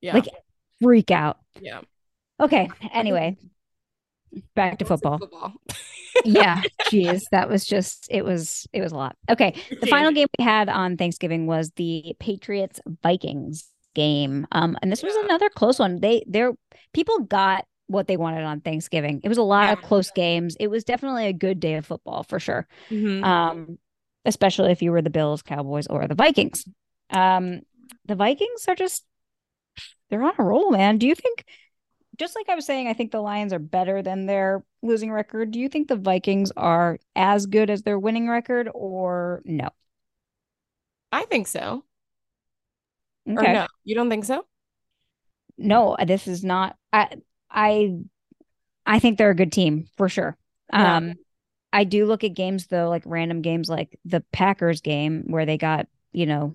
yeah. 0.00 0.14
Like 0.14 0.28
freak 0.80 1.10
out. 1.10 1.36
Yeah. 1.60 1.82
Okay. 2.40 2.70
Anyway, 2.90 3.36
back 4.56 4.78
to 4.78 4.86
football. 4.86 5.18
football. 5.18 5.52
yeah. 6.24 6.62
Jeez. 6.86 7.24
That 7.32 7.50
was 7.50 7.66
just, 7.66 8.06
it 8.10 8.24
was, 8.24 8.66
it 8.72 8.80
was 8.80 8.92
a 8.92 8.96
lot. 8.96 9.14
Okay. 9.30 9.54
The 9.78 9.88
final 9.88 10.10
game 10.10 10.28
we 10.38 10.42
had 10.42 10.70
on 10.70 10.96
Thanksgiving 10.96 11.46
was 11.46 11.70
the 11.76 12.16
Patriots 12.18 12.80
Vikings 13.02 13.68
game. 13.94 14.46
Um, 14.52 14.76
and 14.82 14.90
this 14.90 15.02
was 15.02 15.14
another 15.16 15.48
close 15.48 15.78
one. 15.78 16.00
They, 16.00 16.24
they're, 16.26 16.52
people 16.92 17.20
got 17.20 17.66
what 17.86 18.06
they 18.06 18.16
wanted 18.16 18.44
on 18.44 18.60
Thanksgiving. 18.60 19.20
It 19.24 19.28
was 19.28 19.38
a 19.38 19.42
lot 19.42 19.72
of 19.72 19.82
close 19.82 20.10
games. 20.10 20.56
It 20.58 20.68
was 20.68 20.84
definitely 20.84 21.26
a 21.26 21.32
good 21.32 21.60
day 21.60 21.74
of 21.74 21.86
football 21.86 22.22
for 22.22 22.40
sure. 22.40 22.66
Mm-hmm. 22.90 23.24
Um, 23.24 23.78
especially 24.24 24.72
if 24.72 24.82
you 24.82 24.90
were 24.92 25.02
the 25.02 25.10
Bills, 25.10 25.42
Cowboys, 25.42 25.86
or 25.86 26.06
the 26.08 26.14
Vikings. 26.14 26.64
Um, 27.10 27.60
the 28.06 28.14
Vikings 28.14 28.66
are 28.68 28.74
just 28.74 29.04
they're 30.10 30.22
on 30.22 30.34
a 30.38 30.44
roll, 30.44 30.70
man. 30.70 30.98
Do 30.98 31.06
you 31.06 31.14
think 31.14 31.44
just 32.16 32.36
like 32.36 32.48
I 32.48 32.54
was 32.54 32.64
saying, 32.64 32.88
I 32.88 32.92
think 32.92 33.10
the 33.10 33.20
Lions 33.20 33.52
are 33.52 33.58
better 33.58 34.02
than 34.02 34.26
their 34.26 34.64
losing 34.82 35.10
record. 35.10 35.50
Do 35.50 35.58
you 35.58 35.68
think 35.68 35.88
the 35.88 35.96
Vikings 35.96 36.52
are 36.56 36.98
as 37.16 37.46
good 37.46 37.70
as 37.70 37.82
their 37.82 37.98
winning 37.98 38.28
record 38.28 38.68
or 38.72 39.42
no? 39.44 39.68
I 41.10 41.24
think 41.24 41.46
so. 41.48 41.84
Okay. 43.28 43.50
Or 43.50 43.52
no, 43.54 43.66
you 43.84 43.94
don't 43.94 44.10
think 44.10 44.24
so? 44.24 44.44
No, 45.56 45.96
this 46.04 46.26
is 46.26 46.44
not 46.44 46.76
I 46.92 47.16
I 47.50 47.96
I 48.86 48.98
think 48.98 49.18
they're 49.18 49.30
a 49.30 49.36
good 49.36 49.52
team 49.52 49.88
for 49.96 50.08
sure. 50.08 50.36
Yeah. 50.72 50.96
Um 50.96 51.14
I 51.72 51.84
do 51.84 52.06
look 52.06 52.22
at 52.22 52.34
games 52.34 52.68
though, 52.68 52.88
like 52.88 53.02
random 53.04 53.42
games 53.42 53.68
like 53.68 53.98
the 54.04 54.20
Packers 54.32 54.80
game 54.80 55.24
where 55.26 55.46
they 55.46 55.58
got, 55.58 55.88
you 56.12 56.26
know, 56.26 56.54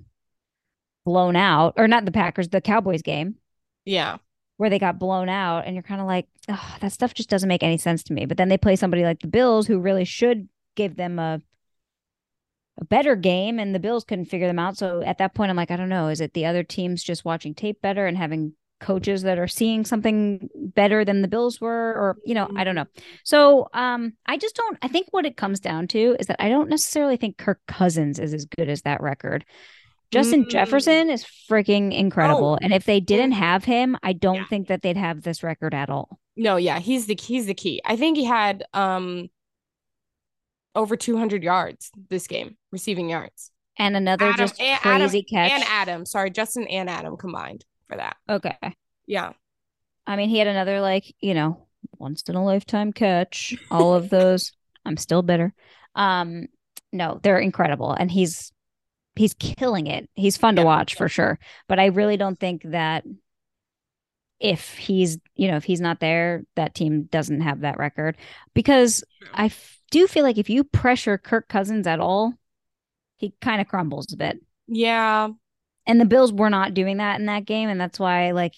blown 1.05 1.35
out, 1.35 1.73
or 1.77 1.87
not 1.87 2.05
the 2.05 2.11
Packers, 2.11 2.49
the 2.49 2.61
Cowboys 2.61 3.01
game. 3.01 3.35
Yeah. 3.83 4.17
Where 4.57 4.69
they 4.69 4.79
got 4.79 4.99
blown 4.99 5.29
out, 5.29 5.65
and 5.65 5.75
you're 5.75 5.83
kind 5.83 6.01
of 6.01 6.07
like, 6.07 6.27
oh, 6.49 6.75
that 6.81 6.91
stuff 6.91 7.13
just 7.13 7.29
doesn't 7.29 7.47
make 7.47 7.63
any 7.63 7.77
sense 7.77 8.03
to 8.03 8.13
me. 8.13 8.25
But 8.25 8.37
then 8.37 8.49
they 8.49 8.57
play 8.57 8.75
somebody 8.75 9.03
like 9.03 9.19
the 9.19 9.27
Bills, 9.27 9.67
who 9.67 9.79
really 9.79 10.05
should 10.05 10.47
give 10.75 10.97
them 10.97 11.17
a 11.17 11.41
a 12.79 12.85
better 12.85 13.15
game, 13.15 13.59
and 13.59 13.73
the 13.73 13.79
Bills 13.79 14.03
couldn't 14.03 14.25
figure 14.25 14.47
them 14.47 14.59
out. 14.59 14.77
So 14.77 15.01
at 15.01 15.17
that 15.17 15.33
point, 15.33 15.49
I'm 15.49 15.57
like, 15.57 15.71
I 15.71 15.75
don't 15.75 15.89
know. 15.89 16.07
Is 16.07 16.21
it 16.21 16.33
the 16.33 16.45
other 16.45 16.63
teams 16.63 17.03
just 17.03 17.25
watching 17.25 17.53
tape 17.53 17.81
better 17.81 18.05
and 18.05 18.17
having 18.17 18.53
coaches 18.79 19.23
that 19.23 19.37
are 19.37 19.47
seeing 19.47 19.83
something 19.83 20.49
better 20.55 21.03
than 21.03 21.21
the 21.21 21.27
Bills 21.27 21.59
were, 21.59 21.91
or 21.91 22.17
you 22.25 22.33
know, 22.33 22.49
I 22.55 22.63
don't 22.63 22.75
know. 22.75 22.87
So 23.23 23.69
um, 23.73 24.13
I 24.25 24.37
just 24.37 24.55
don't. 24.55 24.77
I 24.81 24.87
think 24.87 25.07
what 25.11 25.25
it 25.25 25.37
comes 25.37 25.59
down 25.59 25.87
to 25.89 26.15
is 26.19 26.27
that 26.27 26.41
I 26.41 26.49
don't 26.49 26.69
necessarily 26.69 27.17
think 27.17 27.37
Kirk 27.37 27.59
Cousins 27.67 28.19
is 28.19 28.33
as 28.33 28.45
good 28.45 28.69
as 28.69 28.83
that 28.83 29.01
record. 29.01 29.45
Justin 30.11 30.45
mm. 30.45 30.49
Jefferson 30.49 31.09
is 31.09 31.25
freaking 31.49 31.95
incredible. 31.95 32.53
Oh. 32.53 32.57
And 32.61 32.73
if 32.73 32.85
they 32.85 32.99
didn't 32.99 33.33
have 33.33 33.63
him, 33.63 33.95
I 34.01 34.13
don't 34.13 34.35
yeah. 34.35 34.47
think 34.47 34.67
that 34.67 34.81
they'd 34.81 34.97
have 34.97 35.21
this 35.21 35.43
record 35.43 35.75
at 35.75 35.89
all. 35.89 36.19
No, 36.35 36.55
yeah, 36.55 36.79
he's 36.79 37.05
the 37.05 37.17
he's 37.21 37.45
the 37.45 37.53
key. 37.53 37.81
I 37.85 37.95
think 37.95 38.17
he 38.17 38.23
had 38.23 38.63
um 38.73 39.29
over 40.75 40.95
200 40.95 41.43
yards 41.43 41.91
this 42.09 42.27
game, 42.27 42.55
receiving 42.71 43.09
yards. 43.09 43.51
And 43.77 43.95
another 43.95 44.25
Adam, 44.25 44.37
just 44.37 44.59
and 44.59 44.79
crazy 44.81 45.19
Adam, 45.19 45.25
catch. 45.29 45.51
And 45.51 45.63
Adam, 45.67 46.05
sorry, 46.05 46.31
Justin 46.31 46.67
and 46.67 46.89
Adam 46.89 47.15
combined 47.15 47.65
for 47.87 47.97
that. 47.97 48.17
Okay. 48.29 48.57
Yeah. 49.07 49.31
I 50.05 50.15
mean, 50.15 50.29
he 50.29 50.37
had 50.37 50.47
another 50.47 50.81
like, 50.81 51.15
you 51.19 51.33
know, 51.33 51.67
once 51.97 52.23
in 52.23 52.35
a 52.35 52.43
lifetime 52.43 52.91
catch. 52.91 53.55
All 53.71 53.93
of 53.95 54.09
those. 54.09 54.51
I'm 54.85 54.97
still 54.97 55.21
bitter. 55.21 55.53
Um 55.95 56.47
no, 56.91 57.19
they're 57.21 57.39
incredible 57.39 57.91
and 57.91 58.11
he's 58.11 58.51
he's 59.15 59.33
killing 59.33 59.87
it. 59.87 60.09
He's 60.13 60.37
fun 60.37 60.55
yeah. 60.55 60.63
to 60.63 60.65
watch 60.65 60.95
for 60.95 61.07
sure. 61.07 61.39
But 61.67 61.79
I 61.79 61.87
really 61.87 62.17
don't 62.17 62.39
think 62.39 62.63
that 62.65 63.05
if 64.39 64.75
he's, 64.75 65.17
you 65.35 65.49
know, 65.49 65.57
if 65.57 65.65
he's 65.65 65.81
not 65.81 65.99
there, 65.99 66.43
that 66.55 66.73
team 66.73 67.03
doesn't 67.03 67.41
have 67.41 67.61
that 67.61 67.77
record 67.77 68.17
because 68.53 69.03
I 69.33 69.45
f- 69.45 69.79
do 69.91 70.07
feel 70.07 70.23
like 70.23 70.37
if 70.37 70.49
you 70.49 70.63
pressure 70.63 71.17
Kirk 71.17 71.49
Cousins 71.49 71.87
at 71.87 71.99
all, 71.99 72.33
he 73.19 73.33
kind 73.41 73.61
of 73.61 73.67
crumbles 73.67 74.11
a 74.13 74.17
bit. 74.17 74.39
Yeah. 74.67 75.29
And 75.85 76.01
the 76.01 76.05
Bills 76.05 76.31
were 76.31 76.49
not 76.49 76.73
doing 76.73 76.97
that 76.97 77.19
in 77.19 77.25
that 77.27 77.45
game. 77.45 77.69
And 77.69 77.79
that's 77.79 77.99
why, 77.99 78.31
like, 78.31 78.53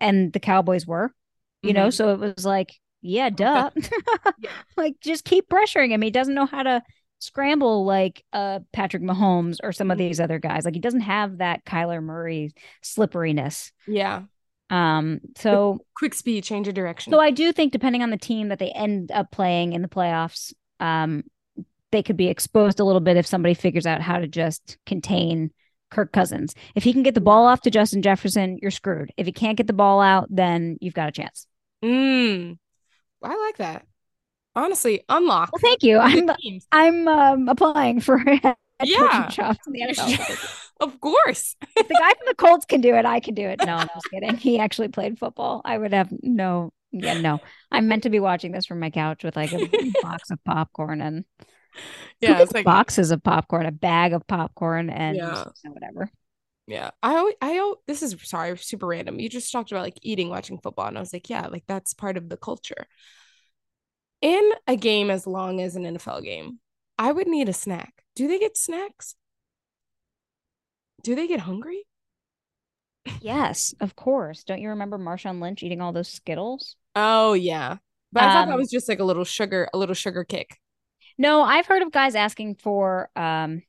and 0.00 0.32
the 0.32 0.40
Cowboys 0.40 0.86
were, 0.86 1.12
you 1.62 1.70
mm-hmm. 1.70 1.76
know, 1.76 1.90
so 1.90 2.10
it 2.10 2.18
was 2.18 2.44
like, 2.44 2.74
yeah, 3.02 3.30
duh. 3.34 3.70
yeah. 4.38 4.50
like, 4.76 4.94
just 5.00 5.24
keep 5.24 5.48
pressuring 5.48 5.90
him. 5.90 6.02
He 6.02 6.10
doesn't 6.10 6.34
know 6.34 6.46
how 6.46 6.62
to 6.62 6.82
scramble 7.18 7.84
like 7.84 8.22
uh 8.32 8.60
Patrick 8.72 9.02
Mahomes 9.02 9.56
or 9.62 9.72
some 9.72 9.90
of 9.90 9.98
mm-hmm. 9.98 10.08
these 10.08 10.20
other 10.20 10.38
guys. 10.38 10.64
Like 10.64 10.74
he 10.74 10.80
doesn't 10.80 11.00
have 11.00 11.38
that 11.38 11.64
Kyler 11.64 12.02
Murray 12.02 12.52
slipperiness. 12.82 13.72
Yeah. 13.86 14.22
Um 14.68 15.20
so 15.36 15.78
quick 15.96 16.14
speed, 16.14 16.44
change 16.44 16.68
of 16.68 16.74
direction. 16.74 17.12
So 17.12 17.20
I 17.20 17.30
do 17.30 17.52
think 17.52 17.72
depending 17.72 18.02
on 18.02 18.10
the 18.10 18.18
team 18.18 18.48
that 18.48 18.58
they 18.58 18.70
end 18.70 19.10
up 19.12 19.30
playing 19.30 19.72
in 19.72 19.82
the 19.82 19.88
playoffs, 19.88 20.52
um 20.78 21.24
they 21.92 22.02
could 22.02 22.16
be 22.16 22.28
exposed 22.28 22.80
a 22.80 22.84
little 22.84 23.00
bit 23.00 23.16
if 23.16 23.26
somebody 23.26 23.54
figures 23.54 23.86
out 23.86 24.00
how 24.00 24.18
to 24.18 24.26
just 24.26 24.78
contain 24.86 25.50
Kirk 25.90 26.12
Cousins. 26.12 26.54
If 26.74 26.84
he 26.84 26.92
can 26.92 27.02
get 27.02 27.14
the 27.14 27.20
ball 27.20 27.46
off 27.46 27.62
to 27.62 27.70
Justin 27.70 28.02
Jefferson, 28.02 28.58
you're 28.60 28.70
screwed. 28.70 29.12
If 29.16 29.26
he 29.26 29.32
can't 29.32 29.56
get 29.56 29.66
the 29.66 29.72
ball 29.72 30.00
out, 30.00 30.26
then 30.30 30.78
you've 30.80 30.94
got 30.94 31.08
a 31.08 31.12
chance. 31.12 31.46
Mm. 31.84 32.58
I 33.22 33.36
like 33.36 33.56
that 33.58 33.86
honestly 34.56 35.02
unlock. 35.08 35.50
Well, 35.52 35.60
thank 35.60 35.82
you. 35.82 35.98
I'm 35.98 36.30
I'm 36.72 37.06
um, 37.06 37.48
applying 37.48 38.00
for 38.00 38.18
yeah 38.82 39.28
jobs 39.28 39.58
in 39.66 39.72
the 39.72 39.80
NFL. 39.82 40.62
of 40.80 41.00
course. 41.00 41.54
if 41.76 41.86
the 41.86 41.94
guy 41.94 42.08
from 42.14 42.26
the 42.26 42.34
Colts 42.34 42.64
can 42.64 42.80
do 42.80 42.94
it, 42.94 43.04
I 43.04 43.20
can 43.20 43.34
do 43.34 43.46
it. 43.46 43.60
No, 43.64 43.74
I'm 43.74 43.88
just 43.94 44.10
kidding. 44.10 44.36
He 44.36 44.58
actually 44.58 44.88
played 44.88 45.18
football. 45.18 45.60
I 45.64 45.78
would 45.78 45.92
have 45.92 46.08
no. 46.22 46.72
Yeah, 46.92 47.20
no. 47.20 47.40
I'm 47.70 47.88
meant 47.88 48.04
to 48.04 48.10
be 48.10 48.20
watching 48.20 48.52
this 48.52 48.64
from 48.64 48.80
my 48.80 48.88
couch 48.88 49.22
with 49.22 49.36
like 49.36 49.52
a 49.52 49.68
box 50.02 50.30
of 50.30 50.42
popcorn 50.44 51.02
and 51.02 51.24
yeah, 52.20 52.40
it's 52.40 52.52
like 52.52 52.64
boxes 52.64 53.10
of 53.10 53.22
popcorn, 53.22 53.66
a 53.66 53.72
bag 53.72 54.12
of 54.12 54.26
popcorn, 54.26 54.90
and 54.90 55.16
yeah. 55.16 55.44
whatever. 55.64 56.10
Yeah, 56.66 56.90
I 57.02 57.16
always, 57.16 57.34
I 57.40 57.74
this 57.86 58.02
is 58.02 58.16
sorry, 58.24 58.56
super 58.58 58.86
random. 58.86 59.20
You 59.20 59.28
just 59.28 59.52
talked 59.52 59.70
about 59.70 59.82
like 59.82 59.98
eating, 60.02 60.28
watching 60.28 60.58
football, 60.58 60.86
and 60.86 60.96
I 60.96 61.00
was 61.00 61.12
like, 61.12 61.30
yeah, 61.30 61.46
like 61.46 61.64
that's 61.66 61.94
part 61.94 62.16
of 62.16 62.28
the 62.28 62.36
culture 62.36 62.86
in 64.22 64.52
a 64.66 64.76
game 64.76 65.10
as 65.10 65.26
long 65.26 65.60
as 65.60 65.76
an 65.76 65.84
NFL 65.84 66.24
game, 66.24 66.58
I 66.98 67.12
would 67.12 67.28
need 67.28 67.48
a 67.48 67.52
snack. 67.52 68.02
do 68.14 68.26
they 68.28 68.38
get 68.38 68.56
snacks? 68.56 69.14
Do 71.02 71.14
they 71.14 71.26
get 71.26 71.40
hungry? 71.40 71.86
Yes, 73.20 73.74
of 73.80 73.94
course. 73.96 74.44
Don't 74.44 74.60
you 74.60 74.70
remember 74.70 74.98
Marshawn 74.98 75.40
Lynch 75.40 75.62
eating 75.62 75.80
all 75.80 75.92
those 75.92 76.08
Skittles? 76.08 76.76
Oh 76.94 77.34
yeah. 77.34 77.78
But 78.12 78.24
I 78.24 78.30
thought 78.30 78.46
that 78.48 78.54
Um, 78.54 78.58
was 78.58 78.70
just 78.70 78.88
like 78.88 78.98
a 79.00 79.04
little 79.04 79.24
sugar, 79.24 79.68
a 79.72 79.78
little 79.78 79.94
sugar 79.94 80.24
kick. 80.24 80.58
No, 81.18 81.42
I've 81.42 81.66
heard 81.66 81.82
of 81.82 81.92
guys 81.92 82.14
asking 82.14 82.56
for 82.56 83.10
um 83.16 83.62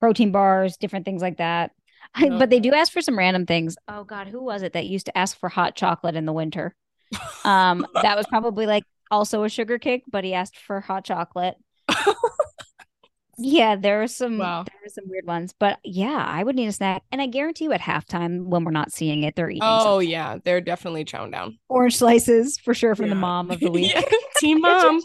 protein 0.00 0.32
bars, 0.32 0.76
different 0.76 1.04
things 1.04 1.22
like 1.22 1.38
that. 1.38 1.72
I, 2.14 2.28
No. 2.28 2.38
but 2.38 2.50
they 2.50 2.60
do 2.60 2.72
ask 2.72 2.92
for 2.92 3.00
some 3.02 3.18
random 3.18 3.46
things. 3.46 3.76
Oh 3.86 4.04
God, 4.04 4.26
who 4.28 4.42
was 4.42 4.62
it 4.62 4.72
that 4.72 4.86
used 4.86 5.06
to 5.06 5.16
ask 5.16 5.38
for 5.38 5.48
hot 5.48 5.76
chocolate 5.76 6.16
in 6.16 6.26
the 6.26 6.32
winter? 6.32 6.74
Um, 7.44 7.86
that 7.94 8.16
was 8.18 8.26
probably 8.26 8.66
like 8.66 8.84
also 9.10 9.44
a 9.44 9.48
sugar 9.48 9.78
kick, 9.78 10.04
but 10.06 10.24
he 10.24 10.34
asked 10.34 10.58
for 10.58 10.80
hot 10.80 11.04
chocolate. 11.04 11.56
Yeah, 13.42 13.74
there 13.76 13.98
were 14.00 14.06
some 14.06 14.36
Wow. 14.36 14.64
there 14.64 14.76
were 14.84 14.90
some 14.90 15.04
weird 15.08 15.24
ones, 15.26 15.54
but 15.58 15.78
yeah, 15.82 16.22
I 16.28 16.42
would 16.44 16.56
need 16.56 16.66
a 16.66 16.72
snack, 16.72 17.02
and 17.10 17.22
I 17.22 17.26
guarantee 17.26 17.64
you 17.64 17.72
at 17.72 17.80
halftime 17.80 18.44
when 18.44 18.64
we're 18.64 18.70
not 18.70 18.92
seeing 18.92 19.22
it, 19.22 19.34
they're 19.34 19.48
eating 19.48 19.62
Oh 19.64 19.94
something. 20.00 20.10
yeah, 20.10 20.38
they're 20.44 20.60
definitely 20.60 21.06
chowing 21.06 21.32
down. 21.32 21.58
Orange 21.70 21.96
slices 21.96 22.58
for 22.58 22.74
sure 22.74 22.94
from 22.94 23.08
the 23.08 23.14
mom 23.14 23.50
of 23.50 23.58
the 23.60 23.70
week. 23.72 23.94
Yeah, 23.94 24.02
Team 24.36 24.60
mom. 24.60 25.00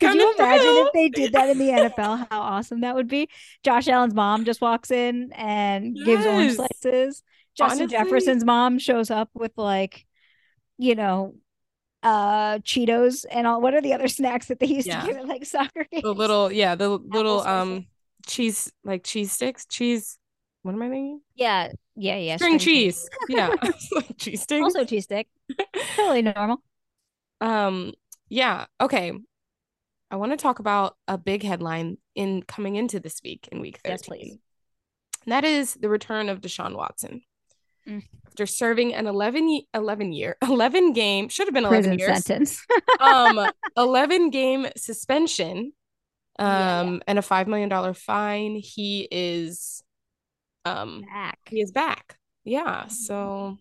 Could 0.00 0.14
you 0.14 0.20
coming 0.20 0.34
imagine 0.38 0.64
through. 0.66 0.86
if 0.86 0.92
they 0.92 1.08
did 1.08 1.32
that 1.32 1.48
in 1.48 1.58
the 1.58 1.68
NFL? 1.70 2.28
How 2.30 2.40
awesome 2.40 2.82
that 2.82 2.94
would 2.94 3.08
be! 3.08 3.28
Josh 3.64 3.88
Allen's 3.88 4.14
mom 4.14 4.44
just 4.44 4.60
walks 4.60 4.92
in 4.92 5.32
and 5.34 5.96
gives 6.04 6.24
orange 6.26 6.54
slices. 6.54 7.22
Justin 7.56 7.82
Honestly. 7.82 7.98
Jefferson's 7.98 8.44
mom 8.44 8.78
shows 8.78 9.10
up 9.10 9.30
with 9.34 9.50
like, 9.56 10.06
you 10.78 10.94
know, 10.94 11.34
uh 12.02 12.58
Cheetos 12.60 13.24
and 13.30 13.46
all. 13.46 13.60
What 13.60 13.74
are 13.74 13.80
the 13.82 13.92
other 13.92 14.08
snacks 14.18 14.46
that 14.46 14.58
they 14.60 14.66
used 14.66 14.86
Yeah. 14.86 15.00
to 15.02 15.06
give 15.06 15.16
at 15.18 15.26
like 15.26 15.44
soccer 15.44 15.86
games? 15.90 16.02
the 16.02 16.14
little 16.14 16.50
yeah 16.50 16.74
the 16.74 16.88
little 16.88 17.40
slices. 17.42 17.60
um 17.62 17.86
cheese 18.26 18.72
like 18.84 19.02
cheese 19.04 19.32
sticks 19.32 19.64
cheese 19.66 20.18
what 20.62 20.72
am 20.74 20.82
i 20.82 20.88
thinking 20.90 21.20
yeah, 21.34 21.68
yeah, 21.96 22.16
yeah. 22.16 22.36
string 22.36 22.58
cheese 22.58 23.08
yeah 23.30 23.48
like 23.92 24.16
cheese 24.18 24.42
sticks 24.42 24.62
Also 24.62 24.84
cheese 24.84 25.04
stick. 25.04 25.26
Totally 25.96 26.20
normal. 26.22 26.62
um 27.40 27.94
yeah 28.28 28.66
okay 28.80 29.12
i 30.10 30.16
want 30.16 30.32
to 30.32 30.36
talk 30.36 30.58
about 30.58 30.96
a 31.08 31.16
big 31.16 31.42
headline 31.42 31.96
in 32.14 32.42
coming 32.42 32.76
into 32.76 33.00
this 33.00 33.20
week 33.24 33.48
in 33.50 33.60
week 33.60 33.78
13 33.84 33.90
Yes, 33.92 34.02
please. 34.06 34.38
And 35.24 35.32
that 35.32 35.44
is 35.44 35.74
the 35.74 35.88
return 35.88 36.28
of 36.28 36.40
deshaun 36.40 36.76
watson 36.76 37.22
Mm. 37.90 38.02
after 38.26 38.46
serving 38.46 38.94
an 38.94 39.06
11 39.06 39.62
11 39.74 40.12
year 40.12 40.36
11 40.42 40.92
game 40.92 41.28
should 41.28 41.46
have 41.48 41.54
been 41.54 41.64
11 41.64 41.82
Prison 41.82 41.98
years. 41.98 42.24
sentence. 42.24 42.64
um 43.00 43.40
11 43.76 44.30
game 44.30 44.66
suspension 44.76 45.72
um 46.38 46.94
Yeah, 46.94 46.98
and 47.08 47.18
a 47.18 47.22
5 47.22 47.48
million 47.48 47.68
dollar 47.68 47.92
fine 47.94 48.54
he 48.56 49.08
is 49.10 49.82
um 50.64 51.02
Back. 51.12 51.38
he 51.48 51.60
is 51.60 51.72
back. 51.72 52.16
Yeah 52.44 52.86
so 52.88 53.58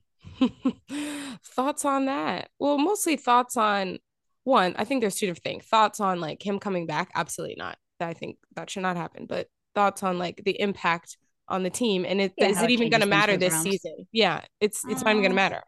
thoughts 1.44 1.86
on 1.86 2.06
that? 2.06 2.50
Well 2.60 2.78
mostly 2.78 3.16
thoughts 3.18 3.58
on 3.58 4.00
one 4.46 4.74
i 4.78 4.86
think 4.86 5.02
there's 5.02 5.16
two 5.16 5.28
different 5.28 5.44
things. 5.44 5.66
Thoughts 5.66 6.00
on 6.00 6.20
like 6.20 6.46
him 6.46 6.60
coming 6.60 6.86
back? 6.88 7.10
Absolutely 7.16 7.56
not. 7.58 7.78
I 8.00 8.14
think 8.14 8.38
that 8.56 8.70
should 8.70 8.84
not 8.84 8.96
happen 8.98 9.26
but 9.28 9.48
thoughts 9.76 10.04
on 10.04 10.18
like 10.18 10.42
the 10.46 10.60
impact 10.60 11.18
on 11.50 11.64
the 11.64 11.70
team 11.70 12.06
and 12.06 12.22
it, 12.22 12.34
Yeah, 12.38 12.50
is 12.50 12.62
it 12.62 12.70
even 12.70 12.90
going 12.90 13.02
to 13.02 13.08
matter 13.08 13.38
this 13.38 13.56
season 13.56 14.08
yeah 14.12 14.42
it's 14.60 14.86
it's 14.88 15.04
not 15.04 15.12
even 15.12 15.22
going 15.24 15.32
to 15.32 15.36
Uh, 15.36 15.36
matter 15.36 15.64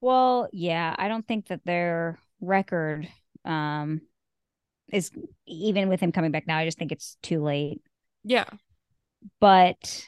Well, 0.00 0.48
yeah, 0.52 0.94
I 0.98 1.08
don't 1.08 1.26
think 1.26 1.48
that 1.48 1.64
their 1.64 2.18
record 2.40 3.08
um 3.44 4.02
is 4.92 5.10
even 5.46 5.88
with 5.88 6.00
him 6.00 6.12
coming 6.12 6.32
back 6.32 6.46
now. 6.46 6.58
I 6.58 6.64
just 6.66 6.78
think 6.78 6.92
it's 6.92 7.16
too 7.22 7.42
late. 7.42 7.82
yeah 8.24 8.44
But 9.40 10.06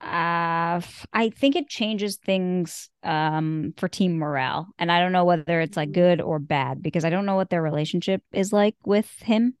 uh 0.00 0.80
I 1.12 1.30
think 1.30 1.56
it 1.56 1.68
changes 1.68 2.16
things 2.16 2.88
um 3.02 3.74
for 3.76 3.88
team 3.88 4.18
morale. 4.18 4.68
And 4.78 4.92
I 4.92 5.00
don't 5.00 5.12
know 5.12 5.24
whether 5.24 5.60
it's 5.60 5.76
like 5.76 5.90
good 5.92 6.20
or 6.20 6.38
bad 6.38 6.82
because 6.82 7.04
I 7.04 7.10
don't 7.10 7.26
know 7.26 7.34
what 7.36 7.50
their 7.50 7.62
relationship 7.62 8.22
is 8.32 8.52
like 8.52 8.76
with 8.84 9.10
him. 9.22 9.54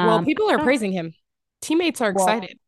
well 0.00 0.20
Um, 0.20 0.24
people 0.24 0.50
are 0.50 0.58
praising 0.58 0.92
him 0.92 1.12
teammates 1.60 2.00
are 2.00 2.10
excited 2.10 2.58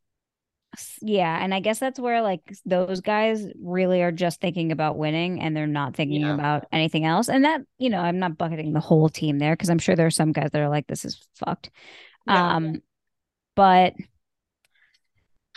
yeah, 1.01 1.43
and 1.43 1.53
I 1.53 1.59
guess 1.59 1.79
that's 1.79 1.99
where 1.99 2.21
like 2.21 2.41
those 2.65 3.01
guys 3.01 3.45
really 3.61 4.01
are 4.01 4.11
just 4.11 4.39
thinking 4.39 4.71
about 4.71 4.97
winning 4.97 5.41
and 5.41 5.55
they're 5.55 5.67
not 5.67 5.95
thinking 5.95 6.21
Yeah. 6.21 6.33
about 6.33 6.65
anything 6.71 7.05
else. 7.05 7.27
And 7.29 7.43
that, 7.45 7.61
you 7.77 7.89
know, 7.89 7.99
I'm 7.99 8.19
not 8.19 8.37
bucketing 8.37 8.73
the 8.73 8.79
whole 8.79 9.09
team 9.09 9.37
there 9.39 9.53
because 9.53 9.69
I'm 9.69 9.79
sure 9.79 9.95
there 9.95 10.07
are 10.07 10.11
some 10.11 10.31
guys 10.31 10.49
that 10.51 10.61
are 10.61 10.69
like, 10.69 10.87
this 10.87 11.03
is 11.03 11.27
fucked. 11.35 11.71
Yeah. 12.27 12.55
Um, 12.55 12.81
but 13.55 13.95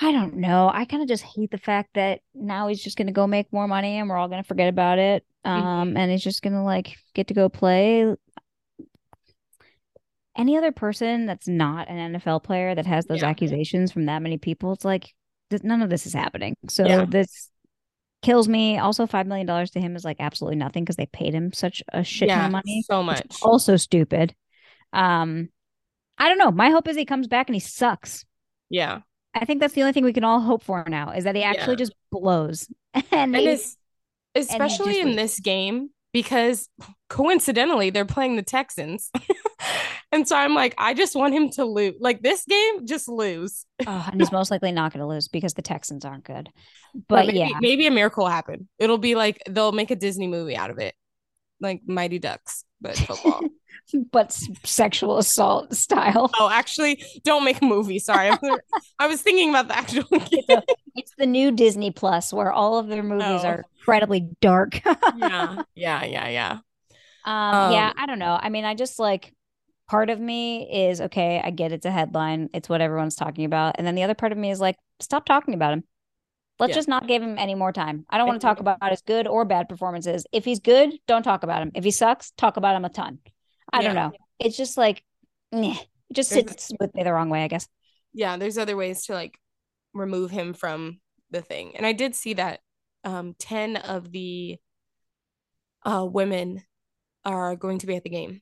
I 0.01 0.11
don't 0.11 0.37
know. 0.39 0.69
I 0.73 0.85
kind 0.87 1.03
of 1.03 1.09
just 1.09 1.23
hate 1.23 1.53
the 1.53 1.59
fact 1.59 1.91
that 1.95 2.21
now 2.35 2.67
he's 2.67 2.83
just 2.83 2.99
gonna 2.99 3.13
go 3.13 3.27
make 3.29 3.53
more 3.53 3.69
money 3.69 3.99
and 3.99 4.09
we're 4.09 4.17
all 4.17 4.29
gonna 4.29 4.43
forget 4.43 4.69
about 4.69 4.99
it. 4.99 5.25
Um, 5.45 5.97
and 5.97 6.11
he's 6.11 6.25
just 6.25 6.43
gonna 6.43 6.65
like 6.65 6.97
get 7.15 7.29
to 7.29 7.35
go 7.35 7.49
play. 7.49 8.15
Any 10.37 10.57
other 10.57 10.73
person 10.73 11.27
that's 11.27 11.47
not 11.47 11.89
an 11.89 12.15
NFL 12.15 12.43
player 12.43 12.75
that 12.75 12.87
has 12.87 13.05
those 13.07 13.23
Yeah. 13.23 13.29
accusations 13.29 13.93
from 13.93 14.07
that 14.07 14.21
many 14.23 14.37
people, 14.39 14.73
it's 14.73 14.85
like 14.85 15.13
none 15.63 15.83
of 15.83 15.91
this 15.91 16.07
is 16.07 16.13
happening. 16.13 16.57
So 16.69 16.85
Yeah. 16.87 17.05
this 17.05 17.49
kills 18.23 18.49
me. 18.49 18.79
Also, 18.79 19.07
five 19.07 19.27
million 19.27 19.47
dollars 19.47 19.71
to 19.73 19.81
him 19.81 19.95
is 19.95 20.05
like 20.05 20.17
absolutely 20.19 20.57
nothing 20.57 20.83
because 20.83 20.97
they 20.97 21.07
paid 21.07 21.35
him 21.35 21.53
such 21.53 21.83
a 21.93 22.03
shit 22.03 22.29
ton 22.29 22.39
yeah 22.39 22.47
of 22.47 22.53
money. 22.53 22.83
so 22.87 23.03
much 23.03 23.23
also 23.43 23.77
stupid. 23.77 24.35
Um, 24.93 25.51
I 26.19 26.29
don't 26.29 26.39
know. 26.39 26.51
My 26.51 26.71
hope 26.71 26.89
is 26.89 26.97
he 26.97 27.05
comes 27.05 27.29
back 27.29 27.49
and 27.49 27.55
he 27.55 27.61
sucks. 27.61 28.25
yeah 28.71 29.01
I 29.37 29.45
think 29.45 29.61
that's 29.61 29.75
the 29.75 29.83
only 29.83 29.93
thing 29.93 30.05
we 30.05 30.13
can 30.13 30.23
all 30.25 30.41
hope 30.41 30.63
for 30.63 30.85
now 30.89 31.11
is 31.11 31.25
that 31.25 31.35
he 31.37 31.43
actually 31.43 31.73
Yeah. 31.75 31.79
just 31.79 31.95
blows. 32.11 32.69
and 32.95 33.05
and 33.13 33.37
he- 33.37 33.59
especially 34.37 34.93
just 34.95 35.01
in 35.01 35.07
leaves. 35.09 35.17
this 35.17 35.41
game 35.41 35.91
because 36.13 36.69
coincidentally 37.09 37.91
they're 37.91 38.05
playing 38.05 38.37
the 38.37 38.43
Texans. 38.43 39.11
and 40.17 40.27
so 40.29 40.37
I'm 40.37 40.55
like, 40.55 40.75
I 40.79 40.95
just 40.95 41.15
want 41.15 41.35
him 41.35 41.51
to 41.51 41.65
lose. 41.65 41.95
Like 42.01 42.23
this 42.23 42.45
game, 42.47 42.87
just 42.87 43.09
lose. 43.09 43.67
oh, 43.87 44.09
and 44.11 44.21
he's 44.21 44.33
most 44.33 44.51
likely 44.51 44.73
not 44.73 44.93
going 44.93 45.01
to 45.01 45.07
lose 45.07 45.29
because 45.29 45.55
the 45.55 45.63
Texans 45.63 46.05
aren't 46.05 46.25
good. 46.25 46.49
But 46.95 47.03
But 47.09 47.27
maybe, 47.27 47.39
yeah, 47.39 47.49
maybe 47.61 47.87
a 47.87 47.91
miracle 47.91 48.25
will 48.25 48.31
happen. 48.31 48.69
It'll 48.79 48.99
be 48.99 49.15
like 49.15 49.43
they'll 49.49 49.73
make 49.73 49.91
a 49.91 49.97
Disney 49.97 50.27
movie 50.29 50.57
out 50.57 50.71
of 50.71 50.79
it, 50.79 50.95
like 51.61 51.83
Mighty 51.87 52.19
Ducks, 52.19 52.65
but 52.81 52.97
football. 52.97 53.43
but 54.13 54.33
sexual 54.65 55.19
assault 55.19 55.75
style. 55.75 56.31
oh, 56.39 56.49
actually, 56.51 57.03
don't 57.25 57.45
make 57.45 57.61
a 57.61 57.65
movie. 57.65 57.99
Sorry, 57.99 58.31
I'm, 58.31 59.09
was 59.09 59.21
thinking 59.21 59.51
about 59.51 59.69
the 59.69 59.77
actual 59.77 60.05
game. 60.05 60.29
It's, 60.31 60.49
a, 60.51 60.63
it's 60.95 61.13
the 61.19 61.27
new 61.27 61.51
Disney 61.51 61.91
Plus 61.91 62.33
where 62.33 62.53
all 62.53 62.79
of 62.79 62.89
their 62.89 63.03
movies 63.03 63.43
Oh. 63.45 63.49
are 63.49 63.65
incredibly 63.79 64.29
dark. 64.41 64.81
yeah, 65.17 65.63
yeah, 65.75 66.05
yeah, 66.05 66.29
yeah. 66.29 66.59
Um, 67.27 67.73
yeah, 67.73 67.89
Um, 67.89 67.95
I 67.99 68.07
don't 68.07 68.19
know. 68.19 68.39
I 68.41 68.49
mean, 68.49 68.65
I 68.65 68.75
just 68.75 68.99
like 68.99 69.35
part 69.89 70.11
of 70.11 70.19
me 70.21 70.89
is 70.89 71.01
okay, 71.01 71.41
I 71.43 71.51
get 71.51 71.73
it's 71.73 71.87
a 71.87 71.91
headline, 71.91 72.49
it's 72.55 72.69
what 72.69 72.81
everyone's 72.81 73.17
talking 73.17 73.45
about. 73.45 73.77
And 73.79 73.87
then 73.87 73.95
the 73.95 74.03
other 74.03 74.15
part 74.15 74.33
of 74.33 74.39
me 74.39 74.51
is 74.51 74.61
like, 74.61 74.77
stop 75.01 75.25
talking 75.27 75.55
about 75.55 75.73
him. 75.73 75.85
Let's 76.59 76.71
Yeah. 76.71 76.75
just 76.77 76.89
not 76.89 77.09
give 77.09 77.23
him 77.23 77.37
any 77.39 77.55
more 77.55 77.73
time. 77.73 78.07
I 78.09 78.17
don't 78.17 78.27
want 78.29 78.41
to 78.41 78.47
talk 78.47 78.61
about 78.61 78.79
his 78.89 79.03
good 79.03 79.27
or 79.27 79.45
bad 79.45 79.69
performances. 79.69 80.25
If 80.33 80.45
he's 80.45 80.61
good, 80.61 80.93
don't 81.09 81.23
talk 81.25 81.43
about 81.43 81.63
him. 81.63 81.73
If 81.75 81.83
he 81.85 81.91
sucks, 81.91 82.31
talk 82.33 82.57
about 82.57 82.77
him 82.77 82.85
a 82.85 82.89
ton. 82.89 83.19
I 83.73 83.83
don't 83.83 83.95
know. 83.97 84.13
It's 84.39 84.57
just 84.57 84.77
like, 84.77 85.03
meh. 85.53 85.75
it 86.11 86.15
just 86.15 86.31
There's- 86.31 86.49
sits 86.49 86.73
with 86.79 86.95
me 86.95 87.03
the 87.03 87.13
wrong 87.13 87.29
way, 87.29 87.43
I 87.45 87.49
guess. 87.49 87.69
yeah, 88.13 88.37
there's 88.37 88.57
other 88.59 88.77
ways 88.77 89.07
to 89.07 89.15
like 89.15 89.37
remove 89.93 90.31
him 90.31 90.55
from 90.55 91.01
the 91.31 91.43
thing. 91.43 91.75
And 91.77 91.85
I 91.85 91.93
did 91.93 92.15
see 92.15 92.35
that 92.35 92.61
um 93.03 93.35
10 93.39 93.77
of 93.77 94.13
the 94.13 94.59
uh 95.85 96.07
women 96.09 96.63
are 97.25 97.57
going 97.57 97.79
to 97.79 97.87
be 97.87 97.97
at 97.97 98.05
the 98.05 98.11
game. 98.11 98.41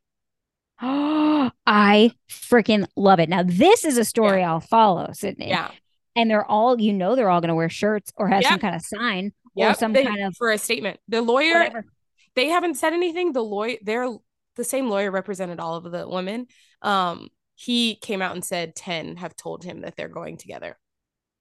I 1.67 2.11
freaking 2.29 2.87
love 2.97 3.21
it. 3.21 3.29
Now, 3.29 3.43
this 3.45 3.85
is 3.85 3.99
a 3.99 4.05
story 4.05 4.43
I'll 4.43 4.61
follow, 4.61 5.11
Sydney. 5.13 5.49
Yeah. 5.49 5.71
And 6.17 6.31
they're 6.31 6.45
all, 6.45 6.81
you 6.81 6.93
know, 6.93 7.15
they're 7.15 7.31
all 7.31 7.41
going 7.41 7.49
to 7.49 7.55
wear 7.55 7.69
shirts 7.71 8.13
or 8.17 8.29
have 8.29 8.45
some 8.45 8.59
kind 8.59 8.75
of 8.75 8.83
sign 8.83 9.33
or 9.57 9.69
Yep. 9.69 9.77
some 9.77 9.93
They- 9.93 10.05
kind 10.05 10.25
of 10.25 10.37
for 10.37 10.51
a 10.51 10.59
statement. 10.59 10.99
The 11.09 11.23
lawyer 11.23 11.55
whatever. 11.61 11.85
they 12.35 12.49
haven't 12.49 12.75
said 12.75 12.93
anything. 12.93 13.33
The 13.33 13.43
lawyer 13.45 13.77
they're 13.83 14.09
the 14.57 14.65
same 14.65 14.89
lawyer 14.91 15.11
represented 15.11 15.61
all 15.61 15.77
of 15.77 15.91
the 15.91 16.07
women. 16.09 16.47
Um 16.83 17.29
he 17.55 17.95
came 17.97 18.21
out 18.21 18.35
and 18.35 18.45
said 18.45 18.75
10 18.75 19.17
have 19.17 19.37
told 19.37 19.63
him 19.63 19.83
that 19.83 19.95
they're 19.97 20.09
going 20.09 20.37
together. 20.37 20.77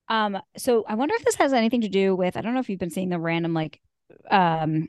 Um, 0.08 0.38
so 0.58 0.84
I 0.88 0.96
wonder 0.96 1.16
if 1.16 1.24
this 1.26 1.36
has 1.36 1.52
anything 1.54 1.82
to 1.82 1.90
do 1.90 2.16
with 2.16 2.38
I 2.38 2.42
don't 2.42 2.54
know 2.54 2.60
if 2.60 2.70
you've 2.70 2.80
been 2.80 2.90
seeing 2.92 3.10
the 3.10 3.20
random 3.20 3.54
like 3.54 3.82
um 4.30 4.88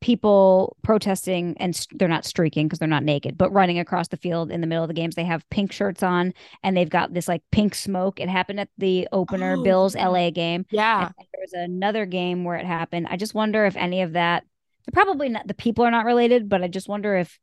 people 0.00 0.76
protesting 0.82 1.56
and 1.58 1.76
st- 1.76 1.98
they're 1.98 2.08
not 2.08 2.24
streaking 2.24 2.66
because 2.66 2.78
they're 2.78 2.88
not 2.88 3.04
naked, 3.04 3.36
but 3.36 3.52
running 3.52 3.78
across 3.78 4.08
the 4.08 4.16
field 4.16 4.50
in 4.50 4.60
the 4.60 4.66
middle 4.66 4.82
of 4.84 4.88
the 4.88 4.94
games. 4.94 5.14
They 5.14 5.24
have 5.24 5.48
pink 5.50 5.72
shirts 5.72 6.02
on 6.02 6.32
and 6.62 6.76
they've 6.76 6.88
got 6.88 7.12
this 7.12 7.28
like 7.28 7.42
pink 7.52 7.74
smoke. 7.74 8.18
It 8.20 8.28
happened 8.28 8.60
at 8.60 8.68
the 8.78 9.06
opener 9.12 9.56
Oh, 9.58 9.62
Bills. 9.62 9.94
LA 9.94 10.30
game. 10.30 10.64
Yeah. 10.70 11.10
There 11.18 11.40
was 11.42 11.52
another 11.52 12.06
game 12.06 12.44
where 12.44 12.56
it 12.56 12.64
happened. 12.66 13.08
I 13.10 13.16
just 13.16 13.34
wonder 13.34 13.66
if 13.66 13.76
any 13.76 14.02
of 14.02 14.14
that 14.14 14.44
they're 14.86 15.04
probably 15.04 15.28
not 15.28 15.46
the 15.46 15.54
people 15.54 15.84
are 15.84 15.90
not 15.90 16.06
related, 16.06 16.48
but 16.48 16.62
I 16.62 16.68
just 16.68 16.88
wonder 16.88 17.16
if 17.16 17.38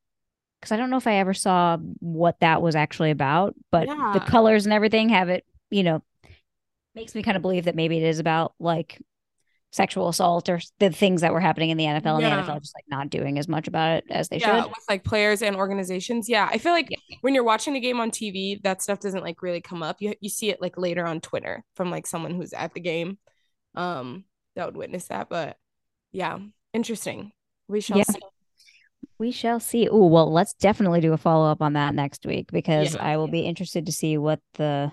because 0.60 0.72
I 0.72 0.78
don't 0.78 0.90
know 0.90 0.98
if 0.98 1.06
I 1.06 1.18
ever 1.18 1.36
saw 1.36 1.78
what 2.00 2.40
that 2.40 2.64
was 2.64 2.76
actually 2.76 3.12
about, 3.12 3.54
but 3.72 3.88
Yeah. 3.88 4.12
the 4.14 4.20
colors 4.22 4.66
and 4.66 4.74
everything 4.74 5.10
have 5.10 5.30
it, 5.30 5.46
you 5.70 5.84
know, 5.84 6.02
makes 6.96 7.14
me 7.14 7.22
kind 7.22 7.36
of 7.38 7.44
believe 7.44 7.66
that 7.66 7.76
maybe 7.76 7.98
it 7.98 8.04
is 8.04 8.18
about 8.18 8.56
like 8.60 9.00
sexual 9.72 10.08
assault 10.08 10.48
or 10.50 10.60
the 10.80 10.90
things 10.90 11.22
that 11.22 11.34
were 11.34 11.40
happening 11.42 11.70
in 11.70 11.78
the 11.78 11.84
NFL 11.86 12.16
and 12.16 12.22
Yeah. 12.22 12.42
the 12.42 12.52
NFL 12.52 12.62
just 12.62 12.74
like 12.76 12.86
not 12.90 13.10
doing 13.10 13.38
as 13.38 13.48
much 13.48 13.68
about 13.68 13.98
it 13.98 14.06
as 14.10 14.30
they 14.30 14.38
yeah, 14.38 14.62
should. 14.64 14.70
with 14.70 14.84
like 14.90 15.04
players 15.04 15.42
and 15.42 15.56
organizations. 15.56 16.30
Yeah, 16.30 16.48
I 16.52 16.58
feel 16.58 16.72
like 16.72 16.88
Yeah. 16.90 17.18
when 17.22 17.36
you're 17.36 17.44
watching 17.44 17.76
a 17.76 17.80
game 17.80 18.00
on 18.00 18.10
TV, 18.10 18.62
that 18.64 18.82
stuff 18.82 19.00
doesn't 19.00 19.24
like 19.24 19.42
really 19.42 19.62
come 19.62 19.84
up. 19.84 19.98
You 20.00 20.14
you 20.22 20.30
see 20.30 20.50
it 20.50 20.62
like 20.62 20.78
later 20.78 21.06
on 21.06 21.20
Twitter 21.22 21.64
from 21.76 21.92
like 21.92 22.08
someone 22.08 22.34
who's 22.34 22.54
at 22.54 22.74
the 22.74 22.80
game, 22.80 23.18
um, 23.76 24.24
that 24.56 24.66
would 24.66 24.78
witness 24.78 25.08
that. 25.10 25.28
But 25.30 25.58
yeah, 26.12 26.40
interesting. 26.74 27.32
We 27.68 27.82
shall 27.82 28.04
see. 28.04 28.20
We 29.20 29.32
shall 29.32 29.60
see. 29.60 29.90
Oh, 29.90 30.06
well, 30.08 30.32
let's 30.32 30.54
definitely 30.54 31.02
do 31.02 31.12
a 31.14 31.18
follow 31.18 31.50
up 31.52 31.62
on 31.62 31.74
that 31.74 31.94
next 31.94 32.26
week 32.26 32.52
because. 32.52 32.96
I 32.96 33.18
will 33.18 33.28
be 33.28 33.42
interested 33.42 33.86
to 33.88 33.92
see 33.92 34.18
what 34.18 34.40
the 34.54 34.92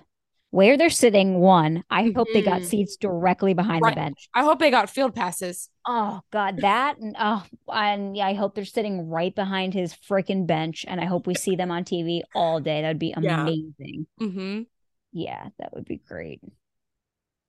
where 0.55 0.77
they're 0.77 0.89
sitting. 0.89 1.39
One, 1.39 1.83
I 1.89 2.11
hope 2.15 2.29
they 2.33 2.41
got 2.41 2.61
Mhm. 2.61 2.65
seats 2.65 2.95
directly 2.95 3.53
behind 3.53 3.83
Right. 3.83 3.93
the 3.93 4.01
bench. 4.01 4.29
I 4.33 4.43
hope 4.43 4.59
they 4.59 4.71
got 4.71 4.89
field 4.89 5.13
passes. 5.13 5.69
Oh 5.85 6.21
God, 6.31 6.61
that 6.61 6.97
and 6.97 7.15
oh, 7.19 7.45
and 7.67 8.15
yeah, 8.15 8.25
I 8.27 8.33
hope 8.33 8.55
they're 8.55 8.63
sitting 8.63 9.09
right 9.09 9.35
behind 9.35 9.73
his 9.73 9.93
freaking 9.93 10.47
bench, 10.47 10.85
and 10.87 11.01
I 11.01 11.05
hope 11.05 11.27
we 11.27 11.35
see 11.35 11.55
them 11.57 11.71
on 11.71 11.83
TV 11.83 12.23
all 12.33 12.61
day. 12.61 12.81
That'd 12.81 12.99
be 12.99 13.13
Yeah. 13.21 13.41
amazing. 13.41 14.07
Mm-hmm. 14.21 14.61
Yeah, 15.11 15.49
that 15.59 15.73
would 15.73 15.85
be 15.85 15.97
great. 15.97 16.41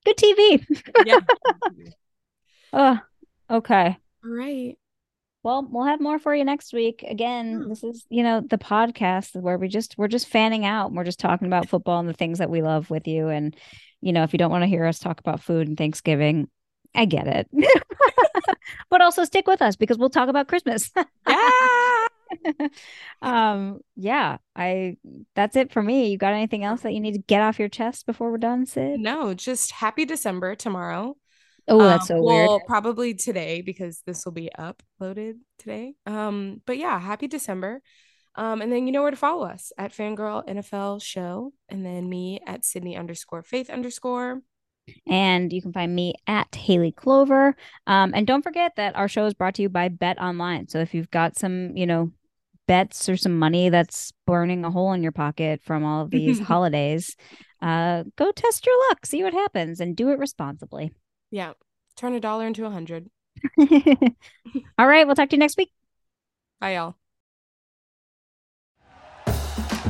Good 0.05 0.17
TV. 0.17 0.65
Yeah. 1.05 1.19
oh, 2.73 2.99
okay. 3.49 3.97
All 4.23 4.31
right. 4.31 4.77
Well, 5.47 5.65
we'll 5.71 5.85
have 5.85 6.01
more 6.01 6.19
for 6.19 6.35
you 6.35 6.43
next 6.43 6.73
week. 6.73 7.05
Again, 7.07 7.61
Yeah. 7.61 7.67
this 7.69 7.81
is, 7.81 8.05
you 8.09 8.21
know, 8.21 8.41
the 8.41 8.57
podcast 8.57 9.33
where 9.33 9.57
we 9.57 9.69
just 9.69 9.97
we're 9.97 10.09
just 10.09 10.27
fanning 10.27 10.65
out. 10.65 10.87
and 10.87 10.97
We're 10.97 11.05
just 11.05 11.21
talking 11.21 11.47
about 11.47 11.69
football 11.69 12.01
and 12.01 12.09
the 12.09 12.13
things 12.13 12.39
that 12.39 12.49
we 12.49 12.61
love 12.61 12.89
with 12.89 13.07
you. 13.07 13.29
And, 13.29 13.55
you 14.01 14.11
know, 14.11 14.23
if 14.23 14.33
you 14.33 14.39
don't 14.39 14.51
want 14.51 14.63
to 14.63 14.67
hear 14.67 14.85
us 14.85 14.99
talk 14.99 15.21
about 15.21 15.41
food 15.41 15.69
and 15.69 15.77
Thanksgiving, 15.77 16.49
I 16.93 17.05
get 17.05 17.27
it. 17.27 17.47
but 18.89 18.99
also 19.01 19.23
stick 19.23 19.47
with 19.47 19.61
us 19.61 19.77
because 19.77 19.97
we'll 19.97 20.09
talk 20.09 20.27
about 20.27 20.49
Christmas. 20.49 20.91
Yeah. 22.43 22.67
um, 23.21 23.79
yeah, 23.95 24.37
I 24.53 24.97
that's 25.33 25.55
it 25.55 25.71
for 25.71 25.81
me. 25.81 26.09
You 26.11 26.17
got 26.17 26.33
anything 26.33 26.65
else 26.65 26.81
that 26.81 26.91
you 26.93 26.99
need 26.99 27.13
to 27.13 27.19
get 27.21 27.41
off 27.41 27.57
your 27.57 27.69
chest 27.69 28.05
before 28.05 28.29
we're 28.31 28.37
done, 28.37 28.65
Sid? 28.65 28.99
no, 28.99 29.33
just 29.33 29.71
happy 29.71 30.03
December 30.03 30.53
tomorrow. 30.53 31.15
Oh, 31.67 31.79
that's 31.79 32.09
Um, 32.09 32.17
so 32.17 32.23
weird. 32.23 32.47
Well, 32.47 32.59
probably 32.61 33.13
today 33.13 33.61
because 33.61 34.01
this 34.05 34.25
will 34.25 34.31
be 34.31 34.49
uploaded 34.57 35.35
today. 35.59 35.95
Um, 36.05 36.61
but 36.65 36.77
yeah, 36.77 36.99
happy 36.99 37.27
December. 37.27 37.81
Um, 38.35 38.61
and 38.61 38.71
then 38.71 38.85
you 38.85 38.93
know 38.93 39.01
where 39.01 39.11
to 39.11 39.17
follow 39.17 39.45
us 39.45 39.71
at 39.77 39.91
Fangirl 39.93 40.47
NFL 40.47 41.01
Show, 41.01 41.53
and 41.69 41.83
then 41.83 42.07
me 42.07 42.39
at 42.45 42.63
Sydney 42.63 42.95
underscore 42.95 43.41
Faith 43.41 43.69
underscore. 43.69 44.41
And 45.07 45.51
you 45.51 45.61
can 45.61 45.73
find 45.73 45.93
me 45.93 46.13
at 46.27 46.53
Hayley 46.55 46.91
Clover. 46.91 47.55
Um, 47.87 48.13
and 48.15 48.25
don't 48.25 48.43
forget 48.43 48.73
that 48.77 48.95
our 48.95 49.07
show 49.07 49.25
is 49.25 49.33
brought 49.33 49.55
to 49.55 49.61
you 49.61 49.69
by 49.69 49.89
Bet 49.89 50.19
Online. 50.21 50.67
So 50.67 50.79
if 50.79 50.93
you've 50.93 51.11
got 51.11 51.37
some, 51.37 51.75
you 51.75 51.85
know, 51.85 52.11
bets 52.67 53.09
or 53.09 53.17
some 53.17 53.37
money 53.37 53.69
that's 53.69 54.13
burning 54.25 54.63
a 54.63 54.71
hole 54.71 54.93
in 54.93 55.03
your 55.03 55.11
pocket 55.11 55.61
from 55.63 55.83
all 55.83 56.03
of 56.03 56.11
these 56.11 56.39
holidays, 56.47 57.15
uh, 57.61 58.03
go 58.15 58.31
test 58.31 58.65
your 58.65 58.75
luck, 58.89 59.05
see 59.05 59.23
what 59.23 59.33
happens, 59.33 59.79
and 59.79 59.95
do 59.95 60.09
it 60.11 60.19
responsibly. 60.19 60.91
Yeah, 61.31 61.53
turn 61.95 62.13
a 62.13 62.19
dollar 62.19 62.47
into 62.47 62.65
a 62.65 62.69
hundred. 62.69 63.09
all 63.59 64.87
right, 64.87 65.05
we'll 65.05 65.15
talk 65.15 65.29
to 65.29 65.35
you 65.35 65.39
next 65.39 65.57
week. 65.57 65.71
Bye, 66.59 66.75
y'all. 66.75 66.95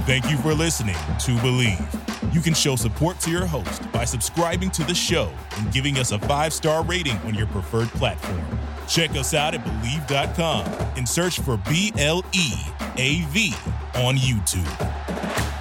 Thank 0.06 0.30
you 0.30 0.38
for 0.38 0.54
listening 0.54 0.96
to 0.96 1.32
Bleav. 1.42 2.34
You 2.34 2.42
can 2.42 2.54
show 2.54 2.76
support 2.76 3.20
to 3.22 3.32
your 3.32 3.46
host 3.46 3.92
by 3.92 4.06
subscribing 4.06 4.72
to 4.72 4.84
the 4.84 4.96
show 4.96 5.32
and 5.58 5.72
giving 5.72 5.98
us 5.98 6.12
a 6.12 6.20
five 6.20 6.54
star 6.54 6.84
rating 6.84 7.18
on 7.20 7.34
your 7.34 7.48
preferred 7.48 7.90
platform. 7.90 8.42
Check 8.88 9.12
us 9.12 9.34
out 9.34 9.54
at 9.54 9.64
Bleav.com 9.66 10.66
and 10.96 11.08
search 11.08 11.40
for 11.40 11.58
B 11.70 11.92
L 11.98 12.24
E 12.34 12.54
A 12.98 13.22
V 13.32 13.54
on 13.96 14.16
YouTube. 14.16 15.57